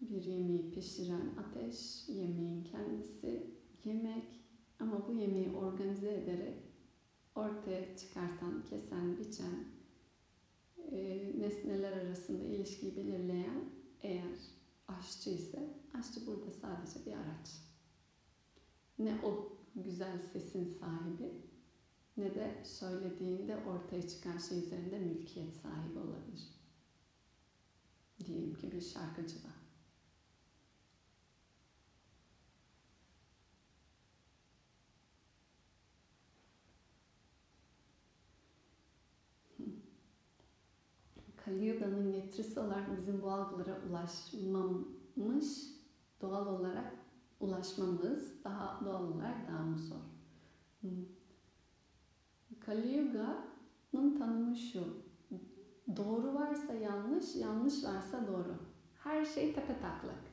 Bir 0.00 0.24
yemeği 0.24 0.70
pişiren 0.70 1.34
ateş, 1.38 2.08
yemeğin 2.08 2.64
kendisi, 2.64 3.46
yemek 3.84 4.24
ama 4.78 5.08
bu 5.08 5.12
yemeği 5.12 5.50
organize 5.50 6.14
ederek 6.14 6.62
ortaya 7.34 7.96
çıkartan, 7.96 8.64
kesen, 8.70 9.18
biçen, 9.18 9.64
e, 10.92 11.32
nesneler 11.38 11.92
arasında 11.92 12.44
ilişkiyi 12.44 12.96
belirleyen 12.96 13.64
eğer 14.02 14.38
aşçı 14.88 15.30
ise 15.30 15.74
aşçı 15.94 16.26
burada 16.26 16.50
sadece 16.50 17.06
bir 17.06 17.12
araç. 17.12 17.48
Ne 18.98 19.20
o 19.24 19.52
güzel 19.76 20.18
sesin 20.32 20.78
sahibi 20.80 21.49
ne 22.20 22.34
de 22.34 22.62
söylediğinde 22.64 23.56
ortaya 23.56 24.08
çıkan 24.08 24.38
şey 24.38 24.58
üzerinde 24.58 24.98
mülkiyet 24.98 25.54
sahibi 25.54 25.98
olabilir. 25.98 26.48
Diyelim 28.26 28.54
ki 28.54 28.72
bir 28.72 28.80
şarkıcı 28.80 29.34
da. 29.34 29.48
Kali 41.36 41.64
Yuga'nın 41.64 42.12
getirisi 42.12 42.60
olarak 42.60 42.98
bizim 42.98 43.22
bu 43.22 43.30
algılara 43.30 43.80
ulaşmamış 43.88 45.46
doğal 46.20 46.46
olarak 46.46 46.94
ulaşmamız 47.40 48.44
daha 48.44 48.84
doğal 48.84 49.04
olarak 49.04 49.48
daha 49.48 49.62
mı 49.62 49.78
zor? 49.78 49.96
Kali 50.82 51.19
Yuga'nın 52.74 54.18
tanımı 54.18 54.56
şu. 54.56 54.84
Doğru 55.96 56.34
varsa 56.34 56.74
yanlış, 56.74 57.36
yanlış 57.36 57.84
varsa 57.84 58.26
doğru. 58.26 58.54
Her 59.04 59.24
şey 59.24 59.54
tepe 59.54 59.80
taklak. 59.80 60.30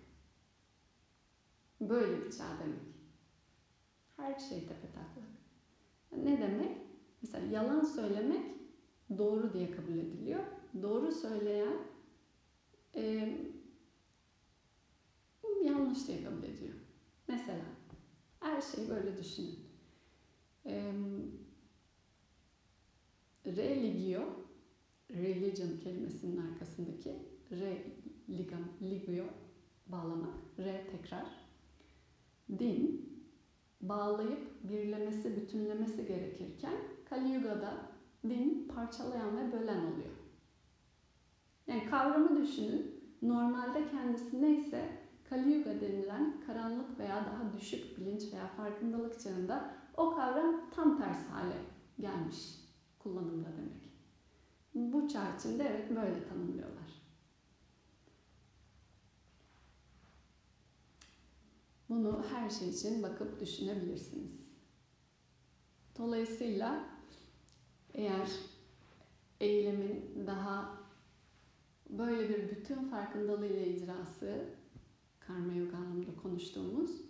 Böyle 1.82 2.26
bir 2.26 2.32
çağ 2.32 2.60
demek. 2.64 2.80
Her 4.18 4.40
şey 4.40 4.60
tepe 4.60 4.88
taklak. 4.92 5.28
Ne 6.12 6.42
demek? 6.42 6.78
Mesela 7.22 7.46
yalan 7.46 7.84
söylemek 7.84 8.58
doğru 9.18 9.54
diye 9.54 9.72
kabul 9.72 9.98
ediliyor. 9.98 10.44
Doğru 10.82 11.12
söyleyen 11.12 11.78
e, 12.96 13.34
yanlış 15.64 16.08
diye 16.08 16.24
kabul 16.24 16.44
ediyor. 16.44 16.74
Mesela 17.28 17.66
her 18.40 18.62
şeyi 18.62 18.90
böyle 18.90 19.18
düşünün. 19.18 19.60
E, 20.66 20.94
religio, 23.56 24.22
religion 25.12 25.80
kelimesinin 25.84 26.38
arkasındaki 26.38 27.16
re, 27.52 27.84
ligam, 28.30 28.64
ligio 28.82 29.26
bağlamak, 29.88 30.36
re 30.60 30.88
tekrar. 30.92 31.28
Din, 32.60 33.10
bağlayıp 33.82 34.70
birlemesi, 34.70 35.36
bütünlemesi 35.38 36.08
gerekirken 36.08 36.74
Kali 37.10 37.30
Yuga'da 37.34 37.74
din 38.30 38.72
parçalayan 38.76 39.38
ve 39.38 39.52
bölen 39.52 39.78
oluyor. 39.78 40.16
Yani 41.68 41.86
kavramı 41.90 42.42
düşünün. 42.42 42.98
Normalde 43.22 43.88
kendisi 43.92 44.42
neyse 44.42 44.90
Kali 45.30 45.54
Yuga 45.54 45.82
denilen 45.82 46.42
karanlık 46.48 47.00
veya 47.00 47.16
daha 47.16 47.54
düşük 47.54 47.98
bilinç 47.98 48.34
veya 48.34 48.48
farkındalık 48.48 49.20
çağında 49.20 49.72
o 49.98 50.16
kavram 50.16 50.70
tam 50.76 50.98
tersi 50.98 51.30
hale 51.30 51.58
gelmiş 52.00 52.67
kullanımda 53.08 53.50
demek. 53.58 53.92
Bu 54.94 55.08
içinde 55.38 55.64
evet 55.64 55.90
böyle 55.96 56.28
tanımlıyorlar. 56.28 57.02
Bunu 61.90 62.26
her 62.32 62.50
şey 62.50 62.70
için 62.70 63.04
bakıp 63.04 63.40
düşünebilirsiniz. 63.40 64.32
Dolayısıyla 65.98 66.90
eğer 67.94 68.32
eylemin 69.40 70.24
daha 70.28 70.78
böyle 71.90 72.30
bir 72.30 72.50
bütün 72.50 72.90
farkındalığı 72.90 73.46
ile 73.46 73.68
icrası 73.68 74.46
karma 75.20 75.54
yoga 75.54 75.78
anlamında 75.78 76.16
konuştuğumuz 76.24 77.02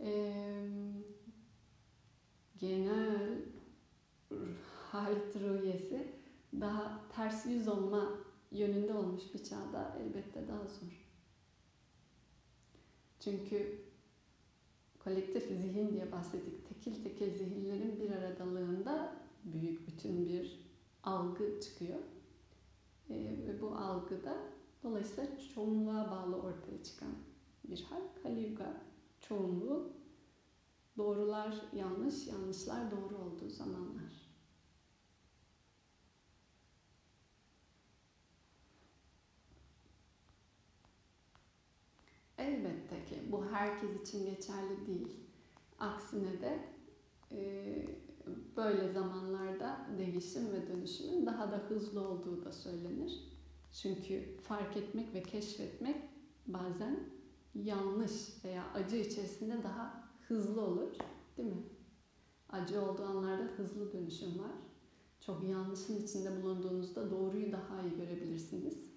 e, 0.00 0.32
genel 2.58 3.38
halit 4.92 5.36
ruhiyesi 5.36 6.12
daha 6.60 7.00
ters 7.16 7.46
yüz 7.46 7.68
olma 7.68 8.18
yönünde 8.52 8.94
olmuş 8.94 9.22
bir 9.34 9.44
çağda 9.44 9.96
elbette 10.00 10.48
daha 10.48 10.66
zor. 10.66 11.08
Çünkü 13.20 13.82
kolektif 14.98 15.48
zihin 15.48 15.92
diye 15.92 16.12
bahsettik. 16.12 16.68
Tekil 16.68 17.04
tekil 17.04 17.34
zihinlerin 17.34 18.00
bir 18.00 18.10
aradalığında 18.10 19.16
büyük 19.44 19.88
bütün 19.88 20.28
bir 20.28 20.68
algı 21.02 21.60
çıkıyor. 21.60 21.98
E, 23.10 23.14
ve 23.46 23.60
bu 23.60 23.68
algıda 23.68 24.36
dolayısıyla 24.82 25.30
çoğunluğa 25.54 26.10
bağlı 26.10 26.36
ortaya 26.36 26.82
çıkan 26.82 27.14
bir 27.64 27.82
hal. 27.82 28.00
Kali 28.22 28.40
Yuga 28.40 28.82
çoğunluğu 29.20 29.92
doğrular 30.96 31.54
yanlış, 31.72 32.26
yanlışlar 32.26 32.90
doğru 32.90 33.16
olduğu 33.16 33.50
zamanlar. 33.50 34.28
Elbette 42.38 43.04
ki 43.04 43.17
bu 43.32 43.46
herkes 43.46 44.00
için 44.00 44.26
geçerli 44.26 44.86
değil. 44.86 45.16
Aksine 45.78 46.40
de 46.40 46.58
e, 47.32 47.86
böyle 48.56 48.92
zamanlarda 48.92 49.86
değişim 49.98 50.52
ve 50.52 50.66
dönüşümün 50.68 51.26
daha 51.26 51.52
da 51.52 51.56
hızlı 51.56 52.08
olduğu 52.08 52.44
da 52.44 52.52
söylenir. 52.52 53.28
Çünkü 53.72 54.36
fark 54.42 54.76
etmek 54.76 55.14
ve 55.14 55.22
keşfetmek 55.22 55.96
bazen 56.46 57.00
yanlış 57.54 58.44
veya 58.44 58.64
acı 58.74 58.96
içerisinde 58.96 59.62
daha 59.62 60.08
hızlı 60.28 60.60
olur. 60.60 60.92
Değil 61.36 61.48
mi? 61.48 61.62
Acı 62.48 62.82
olduğu 62.82 63.04
anlarda 63.04 63.42
hızlı 63.42 63.92
dönüşüm 63.92 64.38
var. 64.38 64.52
Çok 65.20 65.44
yanlışın 65.44 66.02
içinde 66.02 66.42
bulunduğunuzda 66.42 67.10
doğruyu 67.10 67.52
daha 67.52 67.82
iyi 67.82 67.96
görebilirsiniz. 67.96 68.90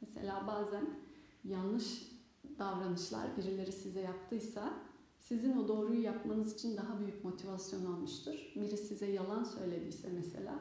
Mesela 0.00 0.46
bazen 0.46 1.00
yanlış 1.44 2.11
davranışlar 2.58 3.36
birileri 3.36 3.72
size 3.72 4.00
yaptıysa 4.00 4.74
sizin 5.20 5.56
o 5.56 5.68
doğruyu 5.68 6.02
yapmanız 6.02 6.54
için 6.54 6.76
daha 6.76 7.00
büyük 7.00 7.24
motivasyon 7.24 7.86
olmuştur. 7.86 8.52
Biri 8.56 8.76
size 8.76 9.06
yalan 9.06 9.44
söylediyse 9.44 10.08
mesela 10.14 10.58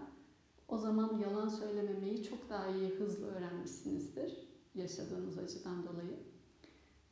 o 0.68 0.78
zaman 0.78 1.18
yalan 1.18 1.50
söylememeyi 1.50 2.24
çok 2.24 2.50
daha 2.50 2.68
iyi, 2.68 2.90
hızlı 2.90 3.28
öğrenmişsinizdir 3.28 4.48
yaşadığınız 4.76 5.38
acıdan 5.38 5.88
dolayı 5.88 6.20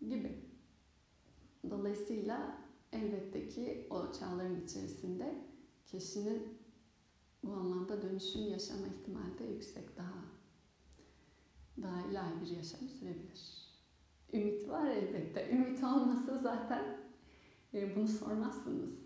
gibi. 0.01 0.49
Dolayısıyla 1.69 2.58
elbette 2.91 3.47
ki 3.47 3.88
o 3.89 4.12
çağların 4.19 4.65
içerisinde 4.65 5.36
kişinin 5.86 6.60
bu 7.43 7.53
anlamda 7.53 8.01
dönüşüm 8.01 8.47
yaşama 8.47 8.88
ihtimali 8.88 9.39
de 9.39 9.43
yüksek 9.43 9.97
daha 9.97 10.23
daha 11.82 12.01
ilahi 12.01 12.41
bir 12.41 12.58
yaşam 12.58 12.89
sürebilir. 12.89 13.68
Ümit 14.34 14.69
var 14.69 14.86
elbette. 14.86 15.50
Ümit 15.52 15.84
olmasa 15.84 16.38
zaten 16.38 16.98
e, 17.73 17.96
bunu 17.96 18.08
sormazsınız. 18.08 19.06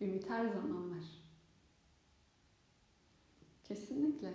Ümit 0.00 0.30
her 0.30 0.48
zaman 0.48 0.90
var. 0.90 1.04
Kesinlikle. 3.64 4.34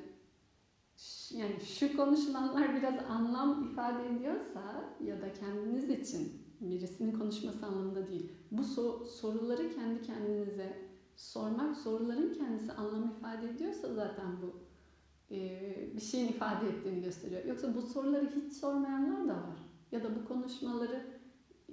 Yani 1.32 1.60
şu 1.60 1.98
konuşulanlar 1.98 2.76
biraz 2.76 3.06
anlam 3.10 3.72
ifade 3.72 4.16
ediyorsa 4.16 4.94
ya 5.04 5.22
da 5.22 5.34
kendiniz 5.34 5.90
için 5.90 6.42
birisinin 6.62 7.12
konuşması 7.12 7.66
anlamında 7.66 8.08
değil. 8.08 8.32
Bu 8.52 8.62
so- 8.62 9.06
soruları 9.06 9.76
kendi 9.76 10.02
kendinize 10.02 10.90
sormak, 11.16 11.78
soruların 11.78 12.34
kendisi 12.34 12.72
anlam 12.72 13.10
ifade 13.18 13.50
ediyorsa 13.50 13.94
zaten 13.94 14.42
bu 14.42 14.71
bir 15.96 16.02
şeyin 16.02 16.28
ifade 16.28 16.70
ettiğini 16.70 17.04
gösteriyor. 17.04 17.46
Yoksa 17.46 17.76
bu 17.76 17.82
soruları 17.82 18.32
hiç 18.36 18.54
sormayanlar 18.54 19.28
da 19.28 19.34
var. 19.34 19.60
Ya 19.92 20.04
da 20.04 20.16
bu 20.16 20.28
konuşmaları 20.28 21.06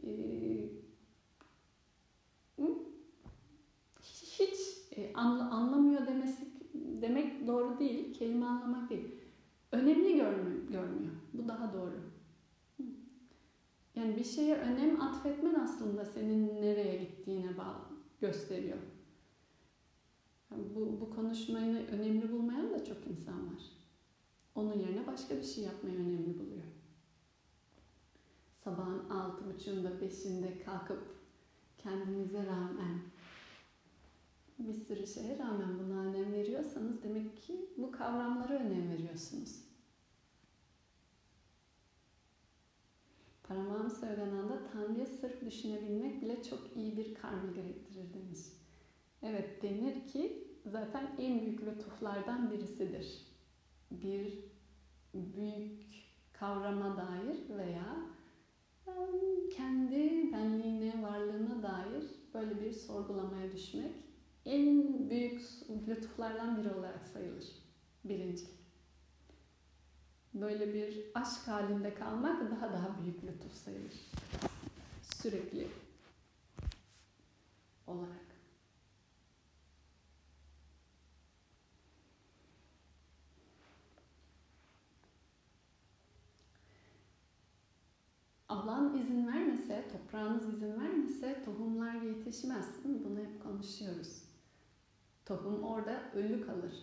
e, 0.06 0.10
hiç 4.02 4.58
e, 4.96 5.12
anlamıyor 5.14 6.06
demesi 6.06 6.48
demek 6.74 7.46
doğru 7.46 7.78
değil. 7.78 8.14
Kelime 8.14 8.46
anlamak 8.46 8.90
değil. 8.90 9.14
Önemli 9.72 10.16
görmüyor. 10.70 11.12
Bu 11.34 11.48
daha 11.48 11.72
doğru. 11.72 11.94
Yani 13.94 14.16
bir 14.16 14.24
şeye 14.24 14.56
önem 14.56 15.00
atfetmen 15.00 15.54
aslında 15.54 16.04
senin 16.04 16.62
nereye 16.62 16.96
gittiğine 16.96 17.58
bağlı 17.58 17.84
gösteriyor. 18.20 18.78
Bu, 20.50 21.00
bu 21.00 21.10
konuşmayı 21.10 21.86
önemli 21.86 22.32
bulmayan 22.32 22.72
da 22.72 22.84
çok 22.84 23.06
insan 23.06 23.54
var. 23.54 23.62
Onun 24.54 24.78
yerine 24.78 25.06
başka 25.06 25.36
bir 25.36 25.42
şey 25.42 25.64
yapmayı 25.64 25.96
önemli 25.96 26.38
buluyor. 26.38 26.64
Sabahın 28.56 29.08
altı 29.08 29.54
buçuğunda, 29.54 30.00
beşinde 30.00 30.62
kalkıp 30.64 31.02
kendinize 31.78 32.46
rağmen 32.46 33.00
bir 34.58 34.74
sürü 34.74 35.06
şeye 35.06 35.38
rağmen 35.38 35.78
buna 35.78 36.00
önem 36.00 36.32
veriyorsanız 36.32 37.02
demek 37.02 37.36
ki 37.36 37.70
bu 37.76 37.92
kavramlara 37.92 38.52
önem 38.52 38.90
veriyorsunuz. 38.90 39.68
Paramaham 43.42 43.90
Sögananda 43.90 44.62
Tanrı'yı 44.72 45.06
sırf 45.06 45.44
düşünebilmek 45.46 46.22
bile 46.22 46.42
çok 46.42 46.76
iyi 46.76 46.96
bir 46.96 47.14
karma 47.14 47.52
gerektirir 47.52 48.14
demiş. 48.14 48.40
Evet 49.22 49.62
denir 49.62 50.08
ki 50.08 50.48
zaten 50.66 51.10
en 51.18 51.40
büyük 51.40 51.62
lütuflardan 51.62 52.50
birisidir. 52.50 53.26
Bir 53.90 54.38
büyük 55.14 55.82
kavrama 56.32 56.96
dair 56.96 57.58
veya 57.58 57.96
kendi 59.56 60.32
benliğine, 60.32 61.02
varlığına 61.02 61.62
dair 61.62 62.04
böyle 62.34 62.60
bir 62.60 62.72
sorgulamaya 62.72 63.52
düşmek 63.52 63.92
en 64.44 65.10
büyük 65.10 65.42
lütuflardan 65.88 66.56
biri 66.56 66.74
olarak 66.74 67.06
sayılır. 67.06 67.44
Birinci. 68.04 68.44
Böyle 70.34 70.74
bir 70.74 71.10
aşk 71.14 71.48
halinde 71.48 71.94
kalmak 71.94 72.50
daha 72.50 72.72
daha 72.72 73.02
büyük 73.02 73.24
lütuf 73.24 73.52
sayılır. 73.52 73.94
Sürekli 75.02 75.68
olarak. 77.86 78.28
alan 88.48 88.94
izin 89.68 89.76
vermese, 89.76 89.88
toprağınız 89.88 90.54
izin 90.54 90.80
vermese 90.80 91.44
tohumlar 91.44 92.02
yetişmez. 92.02 92.66
Bunu 92.84 93.18
hep 93.18 93.42
konuşuyoruz. 93.42 94.22
Tohum 95.26 95.62
orada 95.62 96.12
ölü 96.14 96.46
kalır. 96.46 96.74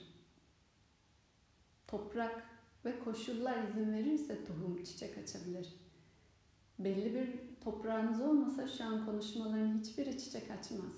Toprak 1.88 2.44
ve 2.86 3.00
koşullar 3.00 3.68
izin 3.68 3.94
verirse 3.94 4.46
tohum 4.46 4.84
çiçek 4.84 5.18
açabilir. 5.18 5.74
Belli 6.80 7.14
bir 7.14 7.30
toprağınız 7.64 8.22
olmasa 8.22 8.68
şu 8.68 8.84
an 8.84 9.06
konuşmaların 9.06 9.80
hiçbiri 9.80 10.18
çiçek 10.18 10.52
açmaz. 10.52 10.94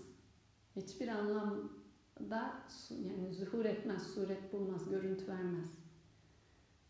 Hiçbir 0.75 1.07
anlamda 1.07 2.53
yani 2.89 3.33
zuhur 3.33 3.65
etmez, 3.65 4.13
suret 4.13 4.53
bulmaz, 4.53 4.89
görüntü 4.89 5.27
vermez. 5.27 5.69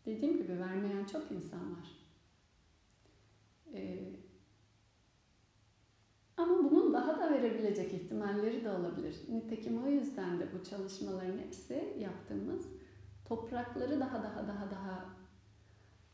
Dediğim 0.06 0.38
gibi 0.38 0.58
vermeyen 0.58 1.04
çok 1.04 1.32
insan 1.32 1.72
var. 1.72 1.88
Ee, 3.74 4.27
ama 6.38 6.70
bunun 6.70 6.92
daha 6.92 7.20
da 7.20 7.30
verebilecek 7.30 7.94
ihtimalleri 7.94 8.64
de 8.64 8.70
olabilir. 8.70 9.16
Nitekim 9.28 9.84
o 9.84 9.88
yüzden 9.88 10.40
de 10.40 10.48
bu 10.52 10.64
çalışmaların 10.64 11.38
hepsi 11.38 11.96
yaptığımız 11.98 12.66
toprakları 13.24 14.00
daha 14.00 14.22
daha 14.22 14.48
daha 14.48 14.70
daha 14.70 15.04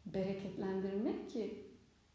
bereketlendirmek 0.07 1.31
ki 1.31 1.71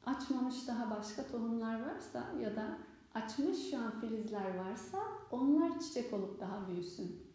açmamış 0.06 0.68
daha 0.68 0.92
başka 0.92 1.28
tohumlar 1.28 1.86
varsa 1.86 2.34
ya 2.42 2.56
da 2.56 2.78
açmış 3.14 3.70
şu 3.70 3.78
an 3.78 4.02
filizler 4.02 4.58
varsa 4.58 4.98
onlar 5.32 5.80
çiçek 5.80 6.14
olup 6.14 6.40
daha 6.40 6.68
büyüsün 6.68 7.30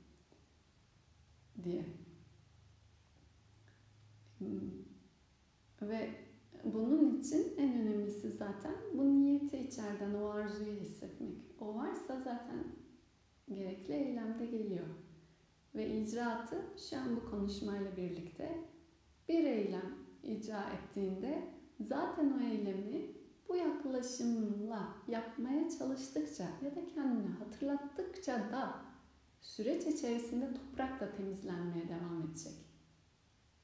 diye. 1.64 1.86
Hmm. 4.38 4.70
Ve 5.82 6.10
bunun 6.64 7.20
için 7.20 7.54
en 7.58 7.80
önemlisi 7.80 8.30
zaten 8.30 8.74
bu 8.94 9.04
niyeti 9.04 9.58
içeriden 9.58 10.14
o 10.14 10.28
arzuyu 10.28 10.80
hissetmek. 10.80 11.36
O 11.60 11.74
varsa 11.74 12.16
zaten 12.16 12.64
gerekli 13.48 13.94
eylemde 13.94 14.46
geliyor. 14.46 14.86
Ve 15.74 16.00
icraatı 16.00 16.56
şu 16.90 16.96
an 16.96 17.16
bu 17.16 17.30
konuşmayla 17.30 17.96
birlikte 17.96 18.58
bir 19.28 19.44
eylem 19.44 19.94
icra 20.22 20.64
ettiğinde 20.70 21.48
zaten 21.80 22.30
o 22.30 22.40
eylemi 22.40 23.14
bu 23.48 23.56
yaklaşımla 23.56 24.96
yapmaya 25.08 25.70
çalıştıkça 25.78 26.44
ya 26.44 26.76
da 26.76 26.86
kendini 26.94 27.28
hatırlattıkça 27.28 28.32
da 28.32 28.84
süreç 29.40 29.86
içerisinde 29.86 30.54
toprak 30.54 31.00
da 31.00 31.12
temizlenmeye 31.12 31.88
devam 31.88 32.22
edecek. 32.22 32.52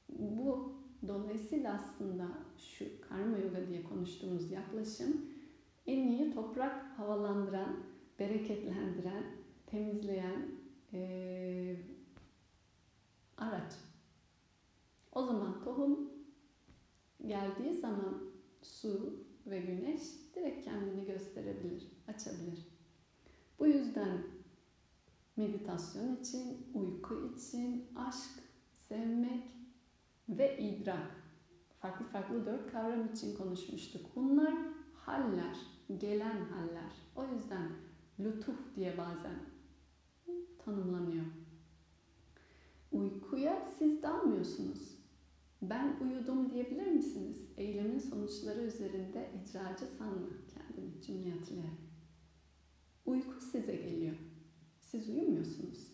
Bu 0.09 0.80
Dolayısıyla 1.07 1.73
aslında 1.73 2.27
şu 2.57 2.85
karma 3.09 3.37
yoga 3.37 3.67
diye 3.67 3.83
konuştuğumuz 3.83 4.51
yaklaşım 4.51 5.25
en 5.87 6.07
iyi 6.07 6.33
toprak 6.33 6.99
havalandıran, 6.99 7.83
bereketlendiren, 8.19 9.23
temizleyen 9.65 10.61
ee, 10.93 11.75
araç. 13.37 13.73
O 15.11 15.23
zaman 15.25 15.63
tohum 15.63 16.09
geldiği 17.27 17.73
zaman 17.73 18.31
su 18.61 19.23
ve 19.45 19.59
güneş 19.59 20.01
direkt 20.35 20.65
kendini 20.65 21.05
gösterebilir, 21.05 21.83
açabilir. 22.07 22.67
Bu 23.59 23.67
yüzden 23.67 24.23
meditasyon 25.37 26.15
için, 26.15 26.67
uyku 26.73 27.33
için, 27.35 27.85
aşk, 27.95 28.31
sevmek, 28.71 29.43
ve 30.31 30.57
idrak. 30.59 31.21
Farklı 31.79 32.05
farklı 32.05 32.45
dört 32.45 32.71
kavram 32.71 33.07
için 33.13 33.35
konuşmuştuk. 33.35 34.01
Bunlar 34.15 34.53
haller, 34.93 35.57
gelen 35.97 36.45
haller. 36.45 36.93
O 37.15 37.33
yüzden 37.33 37.71
lütuf 38.19 38.75
diye 38.75 38.97
bazen 38.97 39.39
tanımlanıyor. 40.65 41.25
Uykuya 42.91 43.65
siz 43.77 44.03
dalmıyorsunuz. 44.03 45.01
Ben 45.61 45.95
uyudum 46.01 46.49
diyebilir 46.49 46.87
misiniz? 46.87 47.49
Eylemin 47.57 47.99
sonuçları 47.99 48.61
üzerinde 48.61 49.31
icracı 49.41 49.85
sanma 49.85 50.27
kendini 50.47 51.01
cümle 51.01 51.31
hatırlayarak. 51.31 51.79
Uyku 53.05 53.41
size 53.41 53.75
geliyor. 53.75 54.15
Siz 54.79 55.09
uyumuyorsunuz. 55.09 55.91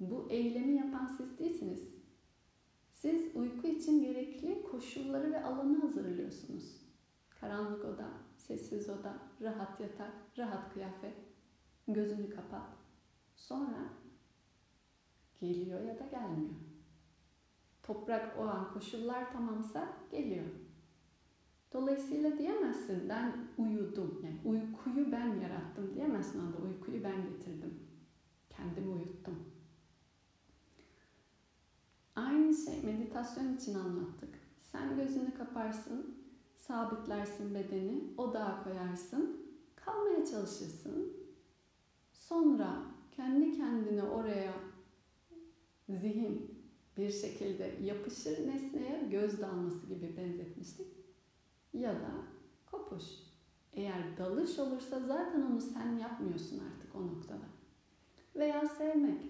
Bu 0.00 0.30
eylemi 0.30 0.76
yapan 0.76 1.06
siz 1.06 1.38
değilsiniz. 1.38 1.93
Siz 3.04 3.36
uyku 3.36 3.66
için 3.66 4.00
gerekli 4.00 4.62
koşulları 4.62 5.32
ve 5.32 5.44
alanı 5.44 5.80
hazırlıyorsunuz. 5.80 6.80
Karanlık 7.40 7.84
oda, 7.84 8.08
sessiz 8.36 8.88
oda, 8.88 9.16
rahat 9.40 9.80
yatak, 9.80 10.12
rahat 10.38 10.72
kıyafet, 10.72 11.14
gözünü 11.88 12.30
kapat. 12.30 12.68
Sonra 13.36 13.78
geliyor 15.40 15.80
ya 15.80 15.98
da 15.98 16.06
gelmiyor. 16.06 16.54
Toprak 17.82 18.38
o 18.38 18.42
an 18.42 18.72
koşullar 18.72 19.32
tamamsa 19.32 19.88
geliyor. 20.10 20.46
Dolayısıyla 21.72 22.38
diyemezsin 22.38 23.08
ben 23.08 23.32
uyudum. 23.58 24.20
Yani 24.24 24.38
uykuyu 24.44 25.12
ben 25.12 25.40
yarattım 25.40 25.94
diyemezsin 25.94 26.38
anda 26.38 26.58
uykuyu 26.58 27.04
ben 27.04 27.22
getirdim. 27.22 27.78
Kendimi 28.50 28.88
uyuttum. 28.88 29.53
Aynı 32.16 32.54
şey 32.54 32.82
meditasyon 32.82 33.56
için 33.56 33.74
anlattık. 33.74 34.34
Sen 34.60 34.96
gözünü 34.96 35.34
kaparsın, 35.34 36.14
sabitlersin 36.56 37.54
bedeni, 37.54 38.14
odağa 38.16 38.64
koyarsın, 38.64 39.46
kalmaya 39.76 40.26
çalışırsın. 40.26 41.12
Sonra 42.12 42.82
kendi 43.12 43.56
kendine 43.56 44.02
oraya 44.02 44.52
zihin 45.88 46.54
bir 46.96 47.10
şekilde 47.10 47.74
yapışır 47.82 48.48
nesneye 48.48 49.08
göz 49.10 49.40
dalması 49.40 49.86
gibi 49.86 50.16
benzetmiştik. 50.16 50.86
Ya 51.72 51.92
da 51.92 52.10
kopuş. 52.70 53.04
Eğer 53.72 54.16
dalış 54.18 54.58
olursa 54.58 55.00
zaten 55.00 55.42
onu 55.42 55.60
sen 55.60 55.96
yapmıyorsun 55.96 56.58
artık 56.58 56.94
o 56.94 57.06
noktada. 57.06 57.46
Veya 58.36 58.66
sevmek. 58.66 59.22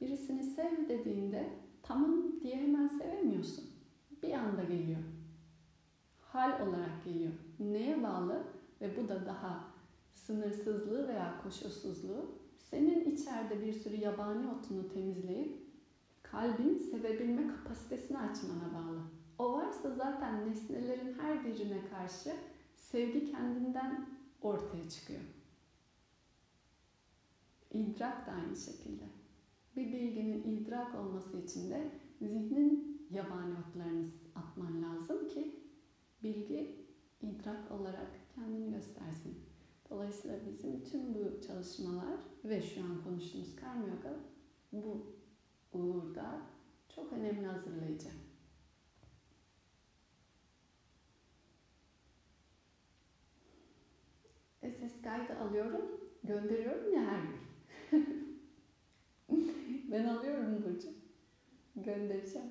Birisini 0.00 0.44
sev 0.44 0.88
dediğinde 0.88 1.59
tamam 1.90 2.40
diye 2.42 2.56
hemen 2.56 2.88
sevemiyorsun. 2.88 3.64
Bir 4.22 4.32
anda 4.32 4.62
geliyor. 4.62 5.00
Hal 6.20 6.68
olarak 6.68 7.04
geliyor. 7.04 7.32
Neye 7.60 8.02
bağlı? 8.02 8.42
Ve 8.80 8.96
bu 8.96 9.08
da 9.08 9.26
daha 9.26 9.64
sınırsızlığı 10.14 11.08
veya 11.08 11.42
koşulsuzluğu 11.42 12.26
senin 12.58 13.10
içeride 13.10 13.66
bir 13.66 13.72
sürü 13.72 13.96
yabani 13.96 14.46
otunu 14.48 14.88
temizleyip 14.88 15.56
kalbin 16.22 16.74
sevebilme 16.74 17.46
kapasitesini 17.46 18.18
açmana 18.18 18.74
bağlı. 18.74 19.00
O 19.38 19.52
varsa 19.52 19.90
zaten 19.90 20.50
nesnelerin 20.50 21.14
her 21.20 21.44
birine 21.44 21.78
karşı 21.90 22.36
sevgi 22.76 23.30
kendinden 23.30 24.06
ortaya 24.42 24.88
çıkıyor. 24.88 25.20
İdrak 27.72 28.26
da 28.26 28.32
aynı 28.32 28.56
şekilde. 28.56 29.19
Bir 29.76 29.92
bilginin 29.92 30.42
idrak 30.42 30.94
olması 30.94 31.38
için 31.38 31.70
de 31.70 31.90
zihnin 32.20 33.00
yabani 33.10 33.54
otlarını 33.58 34.06
atman 34.34 34.82
lazım 34.82 35.28
ki 35.28 35.60
bilgi 36.22 36.86
idrak 37.20 37.72
olarak 37.72 38.10
kendini 38.34 38.72
göstersin. 38.72 39.38
Dolayısıyla 39.90 40.38
bizim 40.46 40.84
tüm 40.84 41.14
bu 41.14 41.40
çalışmalar 41.46 42.20
ve 42.44 42.62
şu 42.62 42.84
an 42.84 43.04
konuştuğumuz 43.04 43.56
karma 43.56 43.86
yoga 43.86 44.16
bu 44.72 45.06
uğurda 45.72 46.40
çok 46.88 47.12
önemli 47.12 47.46
hazırlayıcı. 47.46 48.08
SS 54.60 55.02
kaydı 55.02 55.38
alıyorum, 55.38 56.00
gönderiyorum 56.24 56.94
ya 56.94 57.00
her 57.00 57.22
gün. 57.22 58.20
ben 59.90 60.04
alıyorum 60.04 60.62
Burcu. 60.64 60.88
Göndereceğim. 61.76 62.48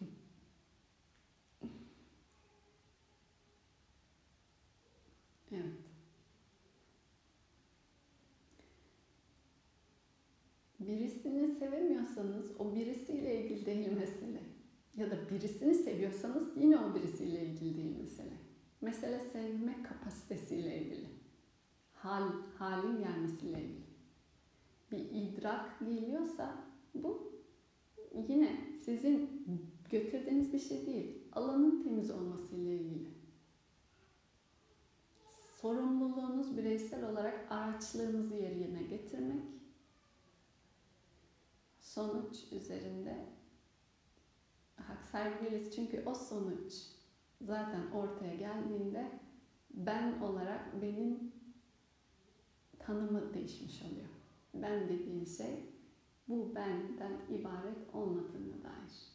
Evet. 5.52 5.74
Birisini 10.80 11.48
sevemiyorsanız 11.48 12.50
o 12.58 12.74
birisiyle 12.74 13.40
ilgili 13.40 13.66
değil 13.66 13.88
mesele. 13.92 14.49
Ya 14.96 15.10
da 15.10 15.30
birisini 15.30 15.74
seviyorsanız 15.74 16.56
yine 16.56 16.78
o 16.78 16.94
birisiyle 16.94 17.46
ilgili 17.46 17.76
değil 17.76 17.96
mesele. 17.98 18.36
Mesele 18.80 19.20
sevme 19.20 19.82
kapasitesiyle 19.82 20.82
ilgili. 20.82 21.06
Hal, 21.94 22.32
halin 22.58 22.98
gelmesiyle 22.98 23.62
ilgili. 23.62 23.90
Bir 24.92 24.98
idrak 24.98 25.80
geliyorsa 25.80 26.64
bu 26.94 27.32
yine 28.28 28.56
sizin 28.84 29.46
götürdüğünüz 29.90 30.52
bir 30.52 30.58
şey 30.58 30.86
değil. 30.86 31.18
Alanın 31.32 31.82
temiz 31.82 32.10
olmasıyla 32.10 32.72
ilgili 32.72 33.20
sorumluluğunuz 35.60 36.56
bireysel 36.56 37.10
olarak 37.10 37.52
araçlarınızı 37.52 38.34
yerine 38.34 38.82
getirmek. 38.82 39.42
Sonuç 41.80 42.52
üzerinde 42.52 43.26
hak 44.90 45.04
sergileriz. 45.04 45.74
Çünkü 45.74 46.02
o 46.06 46.14
sonuç 46.14 46.72
zaten 47.40 47.90
ortaya 47.90 48.34
geldiğinde 48.34 49.20
ben 49.70 50.20
olarak 50.20 50.82
benim 50.82 51.32
tanımı 52.78 53.34
değişmiş 53.34 53.82
oluyor. 53.82 54.08
Ben 54.54 54.88
dediğim 54.88 55.26
şey 55.26 55.70
bu 56.28 56.54
benden 56.54 57.12
ibaret 57.28 57.94
olmadığına 57.94 58.64
dair. 58.64 59.10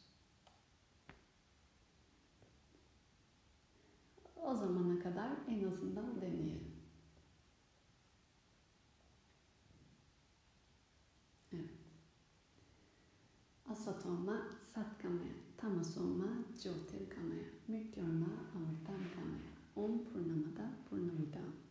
O 4.35 4.55
zamana 4.55 4.99
kadar 4.99 5.31
en 5.47 5.63
azından 5.63 6.21
deneyelim. 6.21 6.75
Evet. 11.53 11.69
Asatoma 15.65 15.81
satkamaya, 15.81 16.25
tamasoma 16.25 16.43
jyotirgamaya, 16.61 17.47
mrityorma 17.67 18.27
amritangamaya, 18.55 19.49
om 19.75 19.99
purnamada 19.99 20.69
purnamida. 20.89 21.64